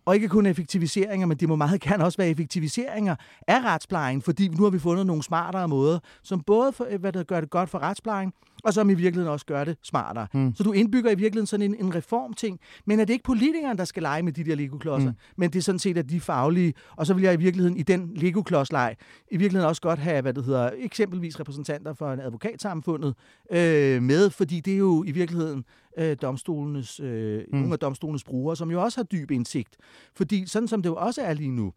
[0.05, 3.15] Og ikke kun effektiviseringer, men det må meget gerne også være effektiviseringer
[3.47, 7.23] af retsplejen, fordi nu har vi fundet nogle smartere måder, som både for, hvad der
[7.23, 8.33] gør det godt for retsplejen,
[8.65, 10.27] og som i virkeligheden også gør det smartere.
[10.33, 10.55] Mm.
[10.55, 13.85] Så du indbygger i virkeligheden sådan en, en reformting, men er det ikke politikeren, der
[13.85, 15.17] skal lege med de der Lego-klodser, mm.
[15.37, 17.83] men det er sådan set, at de faglige, og så vil jeg i virkeligheden i
[17.83, 18.95] den Lego-klodsleg
[19.31, 23.15] i virkeligheden også godt have, hvad det hedder, eksempelvis repræsentanter for en advokatsamfundet
[23.51, 25.65] øh, med, fordi det er jo i virkeligheden
[25.97, 27.57] øh, domstolenes, øh, mm.
[27.57, 29.77] nogle af domstolenes brugere, som jo også har dyb indsigt.
[30.15, 31.73] Fordi sådan som det jo også er lige nu,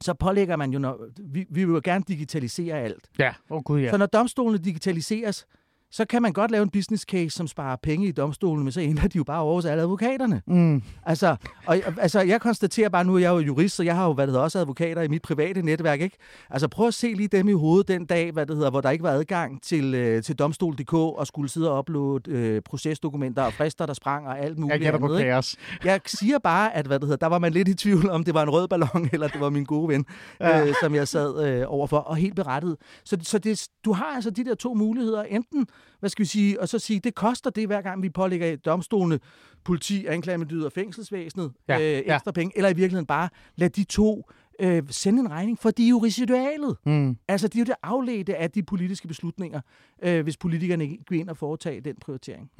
[0.00, 3.10] så pålægger man jo, når, vi, vi vil jo gerne digitalisere alt.
[3.18, 3.90] Ja, oh, gud ja.
[3.90, 5.46] Så når domstolene digitaliseres,
[5.94, 8.80] så kan man godt lave en business case, som sparer penge i domstolen, men så
[8.80, 10.42] ender de jo bare over hos alle advokaterne.
[10.46, 10.82] Mm.
[11.06, 11.36] Altså,
[11.66, 14.12] og, altså, jeg konstaterer bare nu, at jeg er jo jurist, så jeg har jo
[14.12, 16.00] hvad det hedder, også advokater i mit private netværk.
[16.00, 16.16] Ikke?
[16.50, 18.90] Altså, prøv at se lige dem i hovedet den dag, hvad det hedder, hvor der
[18.90, 23.52] ikke var adgang til, øh, til domstol.dk og skulle sidde og uploade øh, procesdokumenter og
[23.52, 25.56] frister, der sprang og alt muligt Jeg gætter på kaos.
[25.84, 28.34] Jeg siger bare, at hvad det hedder, der var man lidt i tvivl om, det
[28.34, 30.06] var en rød ballon, eller det var min gode ven,
[30.40, 30.66] ja.
[30.66, 32.76] øh, som jeg sad øh, overfor, og helt berettet.
[33.04, 35.22] Så, så det, du har altså de der to muligheder.
[35.22, 35.66] Enten,
[36.00, 39.20] hvad skal vi sige, og så sige, det koster det, hver gang vi pålægger domstolene,
[39.64, 42.14] politi, anklagemyndighed og fængselsvæsenet Ja, øh, ja.
[42.14, 44.30] ekstra penge, eller i virkeligheden bare lad de to
[44.60, 46.76] øh, sende en regning, for de er jo residualet.
[46.86, 47.16] Mm.
[47.28, 49.60] Altså, de er jo det afledte af de politiske beslutninger,
[50.02, 52.50] øh, hvis politikerne ikke går ind og foretager den prioritering.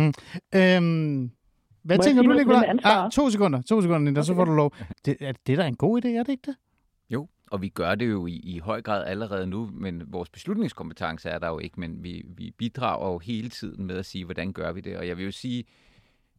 [0.55, 1.31] Øhm,
[1.83, 2.77] hvad Må tænker du, Nicolaj?
[2.85, 4.75] Ah, to sekunder, to sekunder, Linda, så får du lov.
[5.05, 6.57] Det, er det er da en god idé, er det ikke det?
[7.53, 11.29] Jo, og vi gør det jo i, i høj grad allerede nu, men vores beslutningskompetence
[11.29, 14.53] er der jo ikke, men vi, vi bidrager jo hele tiden med at sige, hvordan
[14.53, 14.97] gør vi det.
[14.97, 15.65] Og jeg vil jo sige,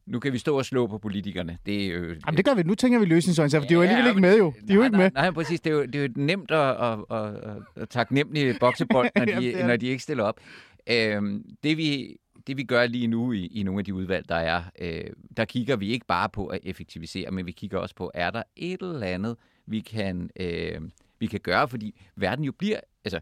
[0.05, 1.57] nu kan vi stå og slå på politikerne.
[1.65, 2.63] Det er jo, Jamen, det gør vi.
[2.63, 4.53] Nu tænker vi løsningsorienteret, for de er jo Ja, alligevel ikke med jo.
[4.67, 5.11] De er jo nej, ikke med.
[5.11, 5.61] Nej, nej, præcis.
[5.61, 9.43] Det er jo, det er jo nemt at, at, at, at taknemmelig boksebold, når Jamen,
[9.43, 10.39] de, er når de ikke stiller op.
[10.87, 14.35] Øhm, det, vi, det vi gør lige nu i, i nogle af de udvalg, der
[14.35, 15.03] er, øh,
[15.37, 18.43] der kigger vi ikke bare på at effektivisere, men vi kigger også på, er der
[18.55, 19.37] et eller andet,
[19.67, 20.81] vi kan, øh,
[21.19, 23.19] vi kan gøre, fordi verden jo bliver, altså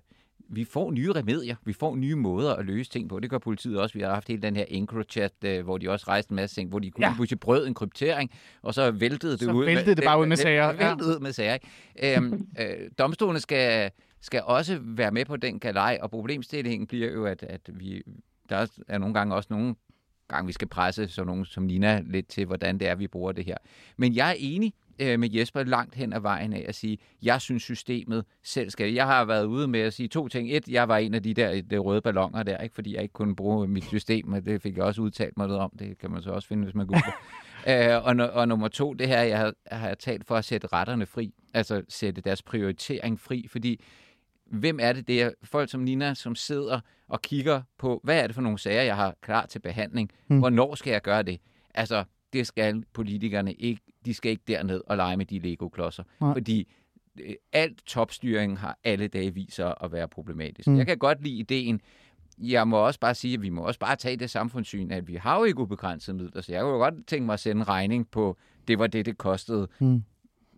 [0.49, 3.19] vi får nye remedier, vi får nye måder at løse ting på.
[3.19, 3.93] Det gør politiet også.
[3.93, 6.69] Vi har haft hele den her EncroChat, øh, hvor de også rejste en masse ting,
[6.69, 7.13] hvor de kunne ja.
[7.15, 8.31] pludselig brød en kryptering,
[8.61, 9.65] og så væltede det Så ud.
[9.65, 10.71] væltede det bare ud med sager.
[10.71, 11.53] Det væltede ud med sager.
[11.53, 12.17] Ikke?
[12.17, 13.91] Øhm, øh, domstolene skal,
[14.21, 18.03] skal også være med på den galej, og problemstillingen bliver jo, at, at vi,
[18.49, 19.75] der er nogle gange også nogle
[20.27, 23.31] gange, vi skal presse sådan nogen som Nina lidt til, hvordan det er, vi bruger
[23.31, 23.57] det her.
[23.97, 27.41] Men jeg er enig øh, med Jesper langt hen ad vejen af at sige, jeg
[27.41, 28.93] synes systemet selv skal.
[28.93, 30.51] Jeg har været ude med at sige to ting.
[30.51, 33.13] Et, jeg var en af de der de røde ballonger der, ikke fordi jeg ikke
[33.13, 35.71] kunne bruge mit system, og det fik jeg også udtalt mig lidt om.
[35.79, 37.13] Det kan man så også finde, hvis man googler.
[37.97, 40.67] øh, og, og nummer to, det her, jeg har, jeg har talt for at sætte
[40.67, 41.33] retterne fri.
[41.53, 43.81] Altså sætte deres prioritering fri, fordi
[44.45, 48.27] hvem er det, det er folk som Nina, som sidder og kigger på, hvad er
[48.27, 50.11] det for nogle sager, jeg har klar til behandling?
[50.27, 50.39] Hmm.
[50.39, 51.39] Hvornår skal jeg gøre det?
[51.73, 53.81] Altså, det skal politikerne ikke.
[54.05, 56.03] De skal ikke derned og lege med de Lego-klodser.
[56.21, 56.33] Nej.
[56.33, 56.67] Fordi
[57.21, 60.67] øh, alt topstyring har alle dage sig at være problematisk.
[60.67, 60.77] Hmm.
[60.77, 61.81] Jeg kan godt lide ideen.
[62.37, 65.15] Jeg må også bare sige, at vi må også bare tage det samfundssyn, at vi
[65.15, 68.07] har jo ikke ubegrænsede midler, så jeg kunne godt tænke mig at sende en regning
[68.11, 68.37] på,
[68.67, 69.67] det var det, det kostede.
[69.79, 70.03] Mm.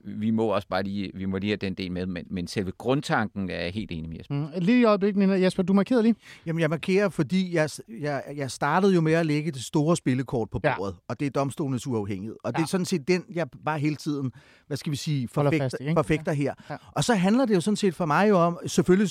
[0.07, 2.71] Vi må også bare lige, vi må lige have den del med, men, men selve
[2.71, 4.35] grundtanken er jeg helt enig med Jesper.
[4.35, 4.47] Mm.
[4.57, 5.33] Lige i øjeblikket, Nina.
[5.41, 6.15] Jesper, du markerede lige.
[6.45, 7.69] Jamen, jeg markerer, fordi jeg,
[8.01, 10.75] jeg, jeg startede jo med at lægge det store spillekort på Ja.
[10.77, 12.35] bordet, og det er domstolenes uafhængighed.
[12.43, 12.63] Og det Ja.
[12.63, 14.31] er sådan set den, jeg bare hele tiden,
[14.67, 16.53] hvad skal vi sige, forfægter, fast i, forfægter her.
[16.69, 16.75] Ja.
[16.91, 19.09] Og så handler det jo sådan set for mig jo om, selvfølgelig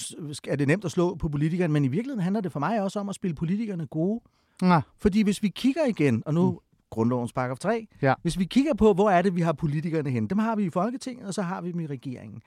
[0.49, 3.01] er det nemt at slå på politikerne, men i virkeligheden handler det for mig også
[3.01, 4.21] om at spille politikerne gode.
[4.63, 4.81] Ja.
[4.99, 6.61] Fordi hvis vi kigger igen, og nu
[6.91, 7.99] grundlovens paragraf 3, Mm.
[8.03, 8.15] Ja.
[8.23, 10.71] hvis vi kigger på, hvor er det, vi har politikerne hen, dem har vi i
[10.71, 12.43] Folketinget, og så har vi dem i regeringen.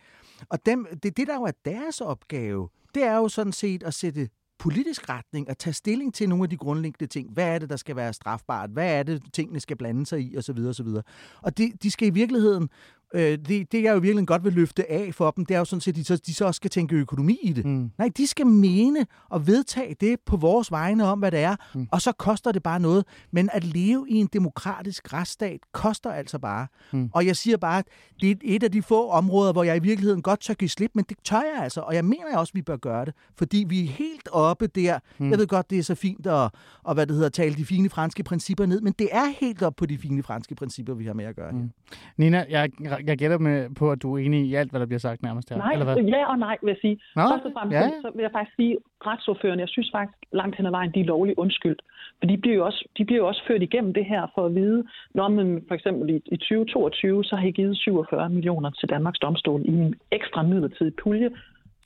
[0.50, 3.94] Og dem, det, det, der jo er deres opgave, det er jo sådan set at
[3.94, 4.30] sætte
[4.60, 7.32] politisk retning og tage stilling til nogle af de grundlæggende ting.
[7.34, 8.70] Hvad er det, der skal være strafbart?
[8.70, 10.36] Hvad er det, tingene skal blande sig i?
[10.36, 11.04] Og så videre, og så videre.
[11.42, 12.70] Og det, de skal i virkeligheden,
[13.14, 15.66] øh, det, det jeg jo virkelig godt vil løfte af for dem, det er jo
[15.66, 17.66] sådan set, at de så, de så også skal tænke økonomi i det.
[17.66, 17.92] Mm.
[17.98, 21.88] Nej, de skal mene og vedtage det på vores vegne om, hvad det er, mm.
[21.92, 23.06] og så koster det bare noget.
[23.32, 26.68] Men at leve i en demokratisk retsstat koster altså bare.
[26.92, 27.10] Mm.
[27.14, 27.88] Og jeg siger bare, at
[28.22, 30.92] det er et af de få områder, hvor jeg i virkeligheden godt tør give slip,
[30.96, 33.66] men det tør jeg altså, og jeg mener også, at vi bør gøre det, fordi
[33.70, 35.00] vi er helt oppe der.
[35.18, 35.30] Mm.
[35.30, 36.50] Jeg ved godt, det er så fint at,
[36.84, 39.76] og hvad det hedder, tale de fine franske principper ned, men det er helt op
[39.76, 41.60] på de fine franske principper, vi har med at gøre her.
[41.60, 41.72] Mm.
[42.18, 42.70] Nina, jeg,
[43.06, 45.50] jeg gætter med på, at du er enig i alt, hvad der bliver sagt nærmest
[45.50, 45.58] her.
[45.58, 45.98] Nej, eller hvad?
[46.04, 47.00] ja og nej, vil jeg sige.
[47.16, 50.56] Nå, Først og fremmest, ja, så vil jeg faktisk sige, retsordførende, jeg synes faktisk langt
[50.58, 51.82] hen ad vejen, de er lovligt undskyldt.
[52.20, 54.56] For de bliver jo også, de bliver jo også ført igennem det her for at
[54.56, 54.84] vide,
[55.14, 59.20] når man for eksempel i, i 2022, så har I givet 47 millioner til Danmarks
[59.20, 61.30] Domstol i en ekstra midlertidig pulje.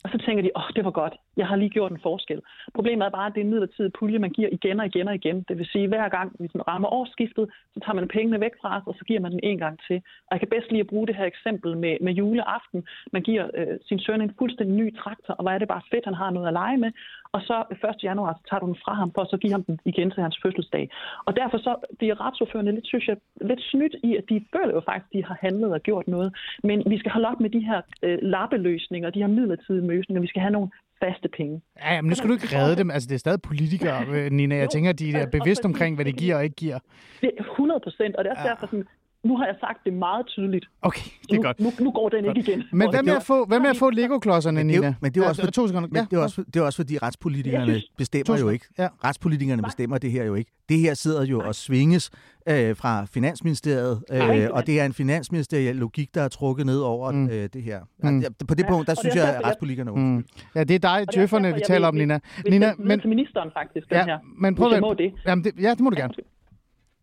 [0.04, 2.42] Og så tænker de, åh, oh, det var godt, jeg har lige gjort en forskel.
[2.74, 5.16] Problemet er bare, at det er en midlertidig pulje, man giver igen og igen og
[5.16, 5.46] igen.
[5.48, 8.78] Det vil sige, at hver gang vi rammer årsskiftet, så tager man pengene væk fra
[8.78, 9.96] os, og så giver man den en gang til.
[10.28, 12.88] Og jeg kan bedst lige at bruge det her eksempel med, med juleaften.
[13.14, 16.06] Man giver øh, sin søn en fuldstændig ny traktor, og hvor er det bare fedt,
[16.06, 16.92] han har noget at lege med.
[17.36, 18.04] Og så 1.
[18.04, 20.22] januar, så tager du den fra ham, for at så give ham den igen til
[20.24, 20.90] hans fødselsdag.
[21.26, 24.82] Og derfor så bliver retsordførende lidt, synes jeg, lidt snydt i, at de føler jo
[24.90, 26.36] faktisk, at de har handlet og gjort noget.
[26.64, 30.22] Men vi skal holde op med de her øh, lappeløsninger, de her midlertidige løsninger.
[30.22, 30.70] Vi skal have nogle
[31.04, 31.62] faste penge.
[31.82, 32.92] Ja, ja, men nu skal du ikke redde dem.
[32.92, 34.56] Altså, det er stadig politikere, øh, Nina.
[34.56, 36.80] Jeg Jo, tænker, de er og- bevidst omkring, hvad de giver og ikke giver.
[37.22, 38.50] Det er 100 procent, og det er også Ja.
[38.50, 38.86] derfor sådan,
[39.24, 40.66] nu har jeg sagt det meget tydeligt.
[40.82, 41.60] Okay, det er nu, godt.
[41.60, 42.64] Nu, nu går den ikke igen.
[42.72, 44.96] Men hvad med at få, hvad med at få Lego-klodserne, Men det er Nina?
[45.02, 45.90] men det er jo Ja, også- to sekunder.
[45.90, 48.66] Men Ja, det, er også, det er også fordi retspolitikerne synes- bestemmer jo ikke.
[48.80, 48.88] Ja.
[49.04, 50.52] Retspolitikerne bestemmer det her jo ikke.
[50.70, 52.12] Det her sidder jo og svinges
[52.50, 54.40] øh, fra Finansministeriet, Nej.
[54.40, 57.26] øh, og det er en finansministeriel logik, der er trukket ned over Mm.
[57.30, 57.80] øh, det her.
[58.04, 58.10] Mm.
[58.10, 58.24] Mm.
[58.48, 60.26] På det Ja, punkt, der synes er jeg, at retspolitikerne er Mm.
[60.56, 62.20] Ja, det er dig, er djøfferne, vi taler om, Nina.
[62.50, 64.18] Nina, men, til ministeren faktisk, den ja, her.
[64.38, 64.98] men prøv at...
[64.98, 65.14] det.
[65.28, 66.14] Jamen, det, ja, det må du gerne.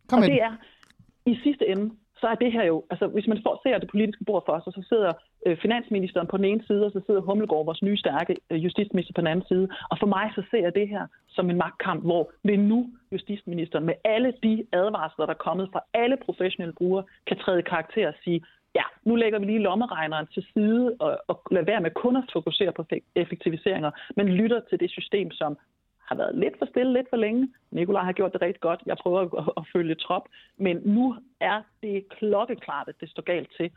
[0.09, 0.51] Kom og med det er,
[1.25, 1.89] i sidste ende,
[2.21, 4.73] så er det her jo, altså hvis man får, ser det politiske bord for sig,
[4.73, 5.11] så sidder
[5.45, 9.13] øh, finansministeren på den ene side, og så sidder Hummelgaard, vores nye stærke øh, justitsminister
[9.13, 9.67] på den anden side.
[9.91, 12.89] Og for mig så ser jeg det her som en magtkamp, hvor det er nu
[13.11, 17.69] justitsministeren med alle de advarsler, der er kommet fra alle professionelle brugere, kan træde i
[17.73, 18.41] karakter og sige,
[18.75, 22.23] ja, nu lægger vi lige lommeregneren til side og, og lader være med kun at
[22.33, 25.57] fokusere på effektiviseringer, men lytter til det system, som
[26.09, 27.43] har været lidt for stille lidt for længe.
[27.71, 28.81] Nikolaj har gjort det rigtig godt.
[28.85, 30.25] Jeg prøver at, at følge trop.
[30.57, 31.15] Men nu
[31.51, 33.69] er det klokkeklart, at det står galt til.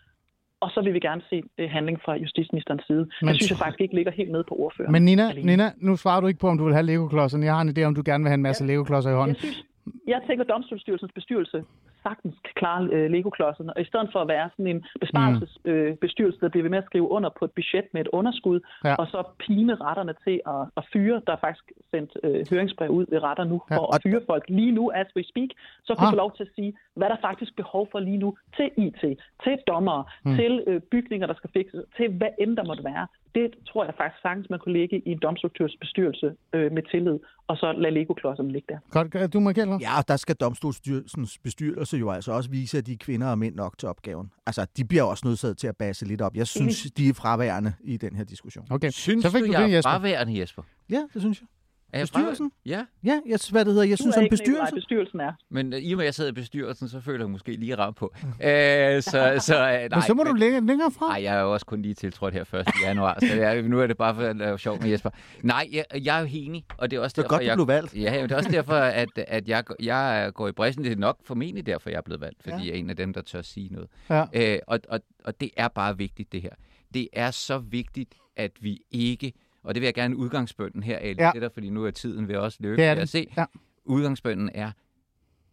[0.61, 3.05] Og så vil vi gerne se eh, handling fra justitsministerens side.
[3.23, 4.93] Men det synes jeg faktisk ikke ligger helt nede på ordføreren.
[4.93, 5.47] Men Nina, alene.
[5.47, 7.47] Nina, nu svarer du ikke på, om du vil have Lego-klodserne.
[7.47, 9.37] Jeg har en idé om, du gerne vil have en masse Lego-klodser i hånden.
[9.37, 9.65] Jeg synes,
[10.07, 11.65] jeg tænker, at Domstolsstyrelsens bestyrelse
[12.03, 16.41] sagtens kan klare øh, Lego-klodserne, og i stedet for at være sådan en besparelsesbestyrelse, øh,
[16.41, 18.95] der bliver ved med at skrive under på et budget med et underskud, Ja.
[18.95, 21.23] og så pine retterne til at, at fyre.
[21.27, 24.21] Der er faktisk sendt øh, høringsbrev ud ved retter nu Ja, for og- at fyre
[24.27, 25.49] folk lige nu, as we speak,
[25.85, 26.13] så kan Ah.
[26.13, 29.01] få lov til at sige, hvad der faktisk behov for lige nu til IT,
[29.45, 30.35] til dommere, mm.
[30.35, 33.07] til øh, bygninger, der skal fikses, til hvad end der måtte være.
[33.35, 37.19] Det tror jeg faktisk sagtens, man kunne ligge i en domstruktørs bestyrelse øh, med tillid,
[37.47, 38.79] og så lade Lego-klodserne ligge der.
[38.91, 39.79] Godt, du må gælde.
[39.81, 43.39] Ja, og der skal domstolsstyrelsens bestyrelse jo altså også vise, at de er kvinder og
[43.39, 44.31] mænd nok til opgaven.
[44.47, 46.37] Altså, de bliver også nødsaget til at basse lidt op.
[46.37, 48.67] Jeg synes, de er fraværende i den her diskussion.
[48.71, 49.91] Okay, Synes så fik du, du jeg det, er Jesper.
[49.91, 50.63] fraværende, Jesper?
[50.91, 51.49] Ja, det synes jeg.
[51.93, 52.53] Er jeg Bestyrelsen?
[52.67, 54.75] Ja, Ja, jeg, hvad det hedder, jeg synes du er som ikke Nikolaj, bestyrelse...
[54.75, 55.33] bestyrelsen er.
[55.51, 57.75] men øh, i og med, at jeg sidder i bestyrelsen, så føler jeg måske lige
[57.79, 58.15] ramt på.
[58.23, 61.07] Øh, så, så, øh, nej, Men så må du længere, længere fra.
[61.07, 62.67] Nej, jeg er jo også kun lige tiltrådt her 1.
[62.83, 65.11] januar, så jeg, nu er det bare for at lave sjov med Jesper.
[65.43, 67.47] Nej, jeg, jeg er jo enig, og det er også Det er derfor, godt, du
[67.47, 67.97] jeg, blev valgt.
[67.97, 70.85] Ja, det er også derfor, at, at jeg, jeg går i bræschen.
[70.85, 72.63] Det er nok formentlig derfor, jeg er blevet valgt, fordi ja.
[72.63, 73.89] jeg er en af dem, der tør sige noget.
[74.11, 74.25] Ja.
[74.35, 76.51] Øh, og, og, og det er bare vigtigt, det her.
[76.95, 79.33] Det er så vigtigt, at vi ikke,
[79.65, 81.31] og det vil jeg gerne udgangsbønden her, Ali, Ja.
[81.35, 82.77] det er der, fordi nu er tiden ved også løbe.
[82.77, 83.03] Det er det.
[83.03, 83.27] At se.
[83.37, 83.45] Ja.
[83.85, 84.71] Udgangsbønden er,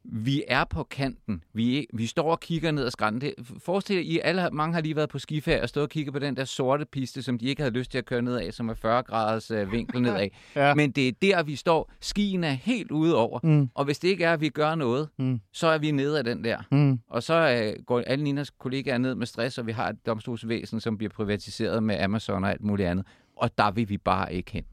[0.04, 1.44] vi er på kanten.
[1.54, 3.22] Vi, vi står og kigger ned ad skrænten.
[3.22, 6.14] Det, forestil jer, I alle, mange har lige været på skiferie og stået og kigget
[6.14, 8.54] på den der sorte piste, som de ikke havde lyst til at køre ned af,
[8.54, 10.28] som er 40 graders øh, vinkel nedad.
[10.56, 10.76] Ja.
[10.76, 11.92] Men det er der, vi står.
[12.02, 13.40] Skien er helt ude over.
[13.44, 13.70] Mm.
[13.74, 15.40] Og hvis det ikke er, at vi gør noget, Mm.
[15.54, 16.58] så er vi nede af den der.
[16.72, 17.00] Mm.
[17.10, 17.34] Og så
[17.78, 21.10] øh, går alle Ninas kollegaer ned med stress, og vi har et domstolsvæsen, som bliver
[21.12, 23.06] privatiseret med Amazon og alt muligt andet.
[23.40, 24.66] Og der vil vi bare ikke hen.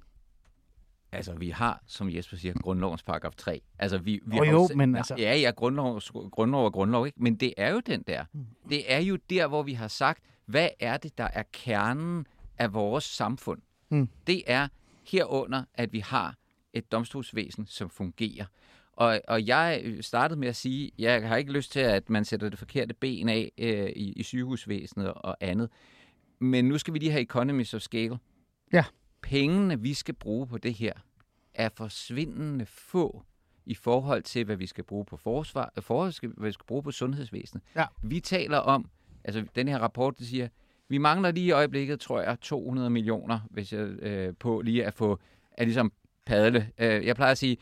[1.12, 3.60] Altså, vi har, som Jesper siger, grundlovens paragraf 3.
[3.78, 6.00] Altså, vi, vi har jo, se- men altså- Ja, ja, grundlov,
[6.30, 7.22] grundlov og grundlov, ikke?
[7.22, 8.24] Men det er jo den der.
[8.68, 12.26] Det er jo der, hvor vi har sagt, hvad er det, der er kernen
[12.58, 13.62] af vores samfund?
[13.88, 14.08] Mm.
[14.26, 14.68] Det er
[15.10, 16.34] herunder, at vi har
[16.72, 18.44] et domstolsvæsen, som fungerer.
[18.92, 22.48] Og, og jeg startede med at sige, jeg har ikke lyst til, at man sætter
[22.48, 25.70] det forkerte ben af øh, i, i sygehusvæsenet og andet.
[26.38, 28.18] Men nu skal vi lige have economies of scale.
[28.72, 28.84] Ja.
[29.22, 30.92] Pengene, vi skal bruge på det her,
[31.54, 33.22] er forsvindende få
[33.66, 36.66] i forhold til, hvad vi skal bruge på forsvar, øh, for, skal, hvad vi skal
[36.66, 37.64] bruge på sundhedsvæsenet.
[37.76, 37.84] Ja.
[38.02, 38.90] Vi taler om,
[39.24, 40.48] altså den her rapport, det siger,
[40.88, 44.94] vi mangler lige i øjeblikket, tror jeg, 200 millioner, hvis jeg øh, på lige at
[44.94, 45.18] få,
[45.52, 45.92] at ligesom
[46.26, 46.70] padle.
[46.78, 47.56] Øh, jeg plejer at sige,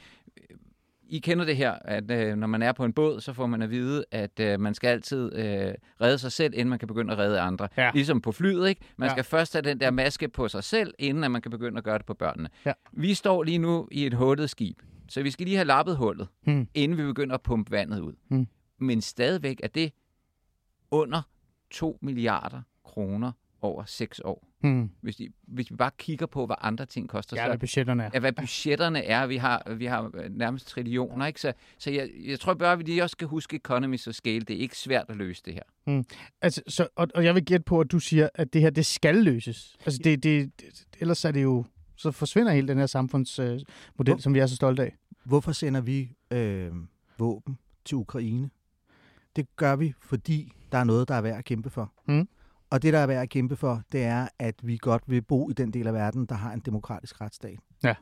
[1.09, 3.63] I kender det her, at øh, når man er på en båd, så får man
[3.63, 7.13] at vide, at øh, man skal altid øh, redde sig selv, inden man kan begynde
[7.13, 7.69] at redde andre.
[7.77, 7.91] Ja.
[7.95, 8.81] Ligesom på flyet, ikke?
[8.97, 9.15] Man Ja.
[9.15, 11.85] skal først have den der maske på sig selv, inden at man kan begynde at
[11.85, 12.49] gøre det på børnene.
[12.67, 12.73] Ja.
[12.93, 14.79] Vi står lige nu i et hullet skib,
[15.09, 16.69] så vi skal lige have lappet hullet, Hmm.
[16.75, 18.13] inden vi begynder at pumpe vandet ud.
[18.29, 18.47] Hmm.
[18.79, 19.93] Men stadigvæk er det
[20.91, 21.23] under
[21.71, 24.49] 2 milliarder kroner over 6 år.
[24.65, 24.91] Mm.
[25.01, 28.03] Hvis, de, hvis vi bare kigger på, hvad andre ting koster, Ja, så hvad budgetterne
[28.03, 28.11] er.
[28.15, 29.27] ja, hvad budgetterne er.
[29.27, 31.41] Vi har, vi har øh, nærmest trillioner, ikke?
[31.41, 34.41] Så, så jeg, jeg tror bare, at vi lige også skal huske economies of scale.
[34.41, 36.03] Det er ikke svært at løse det her.
[36.43, 38.87] Altså, så, og, og jeg vil gætte på, at du siger, at det her, det
[38.87, 39.77] skal løses.
[39.87, 41.65] Altså, det, det, det, ellers er det jo,
[41.97, 43.61] så forsvinder hele den her samfundsmodel, øh,
[43.99, 44.97] model, Hvor- som vi er så stolte af.
[45.25, 46.71] Hvorfor sender vi øh,
[47.19, 48.51] våben til Ukraine?
[49.37, 51.93] Det gør vi, fordi der er noget, der er værd at kæmpe for.
[52.09, 52.29] Mm.
[52.75, 55.51] Og det, der er værd at kæmpe for, det er, at vi godt vil bo
[55.51, 57.59] i den del af verden, der har en demokratisk retsstat.
[57.85, 57.95] Ja.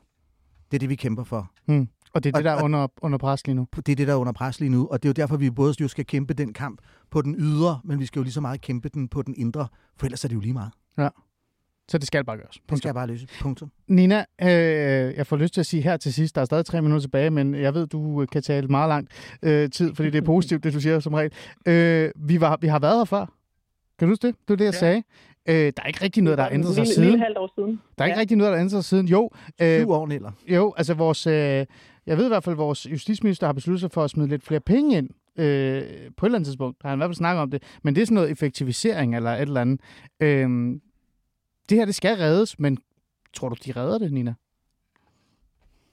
[0.71, 1.51] Det er det, vi kæmper for.
[1.65, 1.87] Mm.
[2.13, 3.67] Og det er det, der er under, under pres lige nu.
[3.75, 5.49] Det er det, der er under pres lige nu, og det er jo derfor, vi
[5.49, 8.41] både jo skal kæmpe den kamp på den ydre, men vi skal jo lige så
[8.41, 9.67] meget kæmpe den på den indre,
[9.97, 10.71] for ellers er det jo lige meget.
[11.89, 12.49] Så det skal bare gøres.
[12.49, 12.77] Det Punktum.
[12.77, 13.27] skal jeg bare løse.
[13.41, 13.71] Punktum.
[13.87, 14.47] Nina, øh,
[15.17, 17.29] jeg får lyst til at sige her til sidst, der er stadig tre minutter tilbage,
[17.29, 19.11] men jeg ved, du kan tale meget langt
[19.43, 21.31] øh, tid, fordi det er positivt, det du siger som regel.
[21.65, 23.25] Øh, vi, var, vi har været her før.
[23.99, 24.35] Kan du huske det?
[24.35, 24.79] Det var det, jeg ja.
[24.79, 25.03] sagde.
[25.49, 27.09] Øh, der er ikke rigtig noget, der har ændret sig lille, siden.
[27.09, 27.81] Lille halvt år siden.
[27.97, 28.19] Der er ikke Ja.
[28.21, 29.07] rigtig noget, der har ændret sig siden.
[29.07, 29.29] Jo,
[29.61, 30.31] øh, Syv år, Niller.
[30.47, 31.65] jo altså vores, øh,
[32.05, 34.43] jeg ved i hvert fald, at vores justitsminister har besluttet sig for at smide lidt
[34.43, 35.09] flere penge ind.
[35.35, 35.81] Øh,
[36.17, 37.63] på et eller andet tidspunkt har han i hvert fald snakket om det.
[37.83, 39.81] Men det er sådan noget effektivisering eller et eller andet.
[40.19, 40.49] Øh,
[41.69, 42.77] det her, det skal reddes, men
[43.33, 44.33] tror du, de redder det, Nina?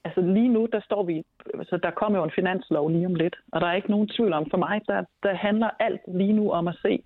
[0.03, 1.23] Altså lige nu, der står vi,
[1.63, 4.33] så der kommer jo en finanslov lige om lidt, og der er ikke nogen tvivl
[4.33, 7.03] om, for mig, der, der handler alt lige nu om at se,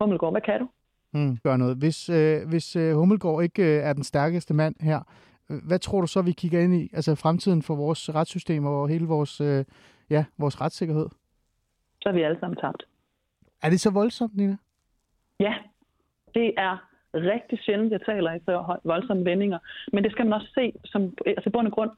[0.00, 0.68] Hummelgaard, hvad kan du?
[1.14, 1.36] mm.
[1.44, 1.76] gør noget.
[1.76, 5.00] Hvis, øh, hvis øh, Hummelgaard ikke øh, er den stærkeste mand her,
[5.50, 6.90] øh, hvad tror du så, vi kigger ind i?
[6.92, 9.64] Altså fremtiden for vores retssystem og hele vores, øh,
[10.10, 11.08] ja, vores retssikkerhed.
[12.02, 12.82] Så er vi alle sammen tabt.
[13.62, 14.56] Er det så voldsomt, Nina?
[15.40, 15.54] Ja,
[16.34, 16.76] det er
[17.14, 19.58] rigtig sjældent, jeg taler i så voldsomme vendinger.
[19.92, 21.90] Men det skal man også se som altså bund og grund,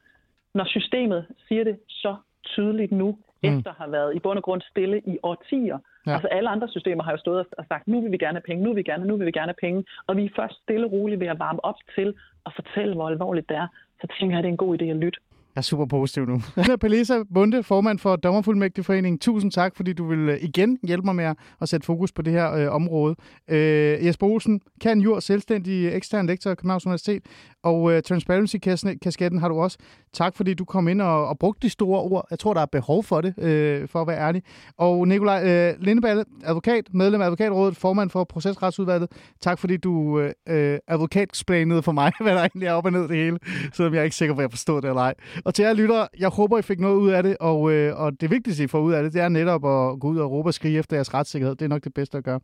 [0.53, 3.49] når systemet siger det så tydeligt nu, Mm.
[3.49, 5.77] efter at have været i bund og grund stille i årtier.
[6.07, 6.13] Ja.
[6.13, 8.63] Altså alle andre systemer har jo stået og sagt, nu vil vi gerne have penge,
[8.63, 9.83] nu vil vi gerne, nu vil vi gerne have penge.
[10.07, 12.13] Og vi er først stille og roligt ved at varme op til
[12.45, 13.67] at fortælle, hvor alvorligt det er.
[14.01, 15.19] Så tænker jeg, at det er en god idé at lytte.
[15.57, 16.41] Jeg er super positiv nu.
[16.81, 19.19] Pelisa Bunde, formand for Dommerfuldmægtigforeningen.
[19.19, 22.33] Tusind tak, fordi du vil øh, igen hjælpe mig med at sætte fokus på det
[22.33, 23.15] her øh, område.
[23.47, 27.23] Øh, Jesper Olsen, kan jord, selvstændig ekstern lektor af Københavns Universitet,
[27.63, 29.77] og øh, Transparency-kasketten har du også.
[30.17, 32.27] Tak, fordi du kom ind og, og brugte de store ord.
[32.29, 34.43] Jeg tror, der er behov for det, øh, for at være ærlig.
[34.77, 39.11] Og Nikolaj øh, Lindeballe, advokat, medlem af Advokatrådet, formand for Procesretsudvalget.
[39.41, 43.07] Tak, fordi du øh, øh advokatsplænede for mig, hvad der egentlig er op og ned
[43.07, 43.39] det hele,
[43.73, 45.13] selvom jeg er ikke sikker på, at jeg forstod det eller ej.
[45.45, 48.21] Og til jer lytter, jeg håber, I fik noget ud af det, og, øh, og
[48.21, 50.49] det vigtigste, I får ud af det, det er netop at gå ud og råbe
[50.49, 51.55] og skrige efter jeres retssikkerhed.
[51.55, 52.39] Det er nok det bedste at gøre.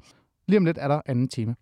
[0.48, 1.56] Lige om lidt er der anden time.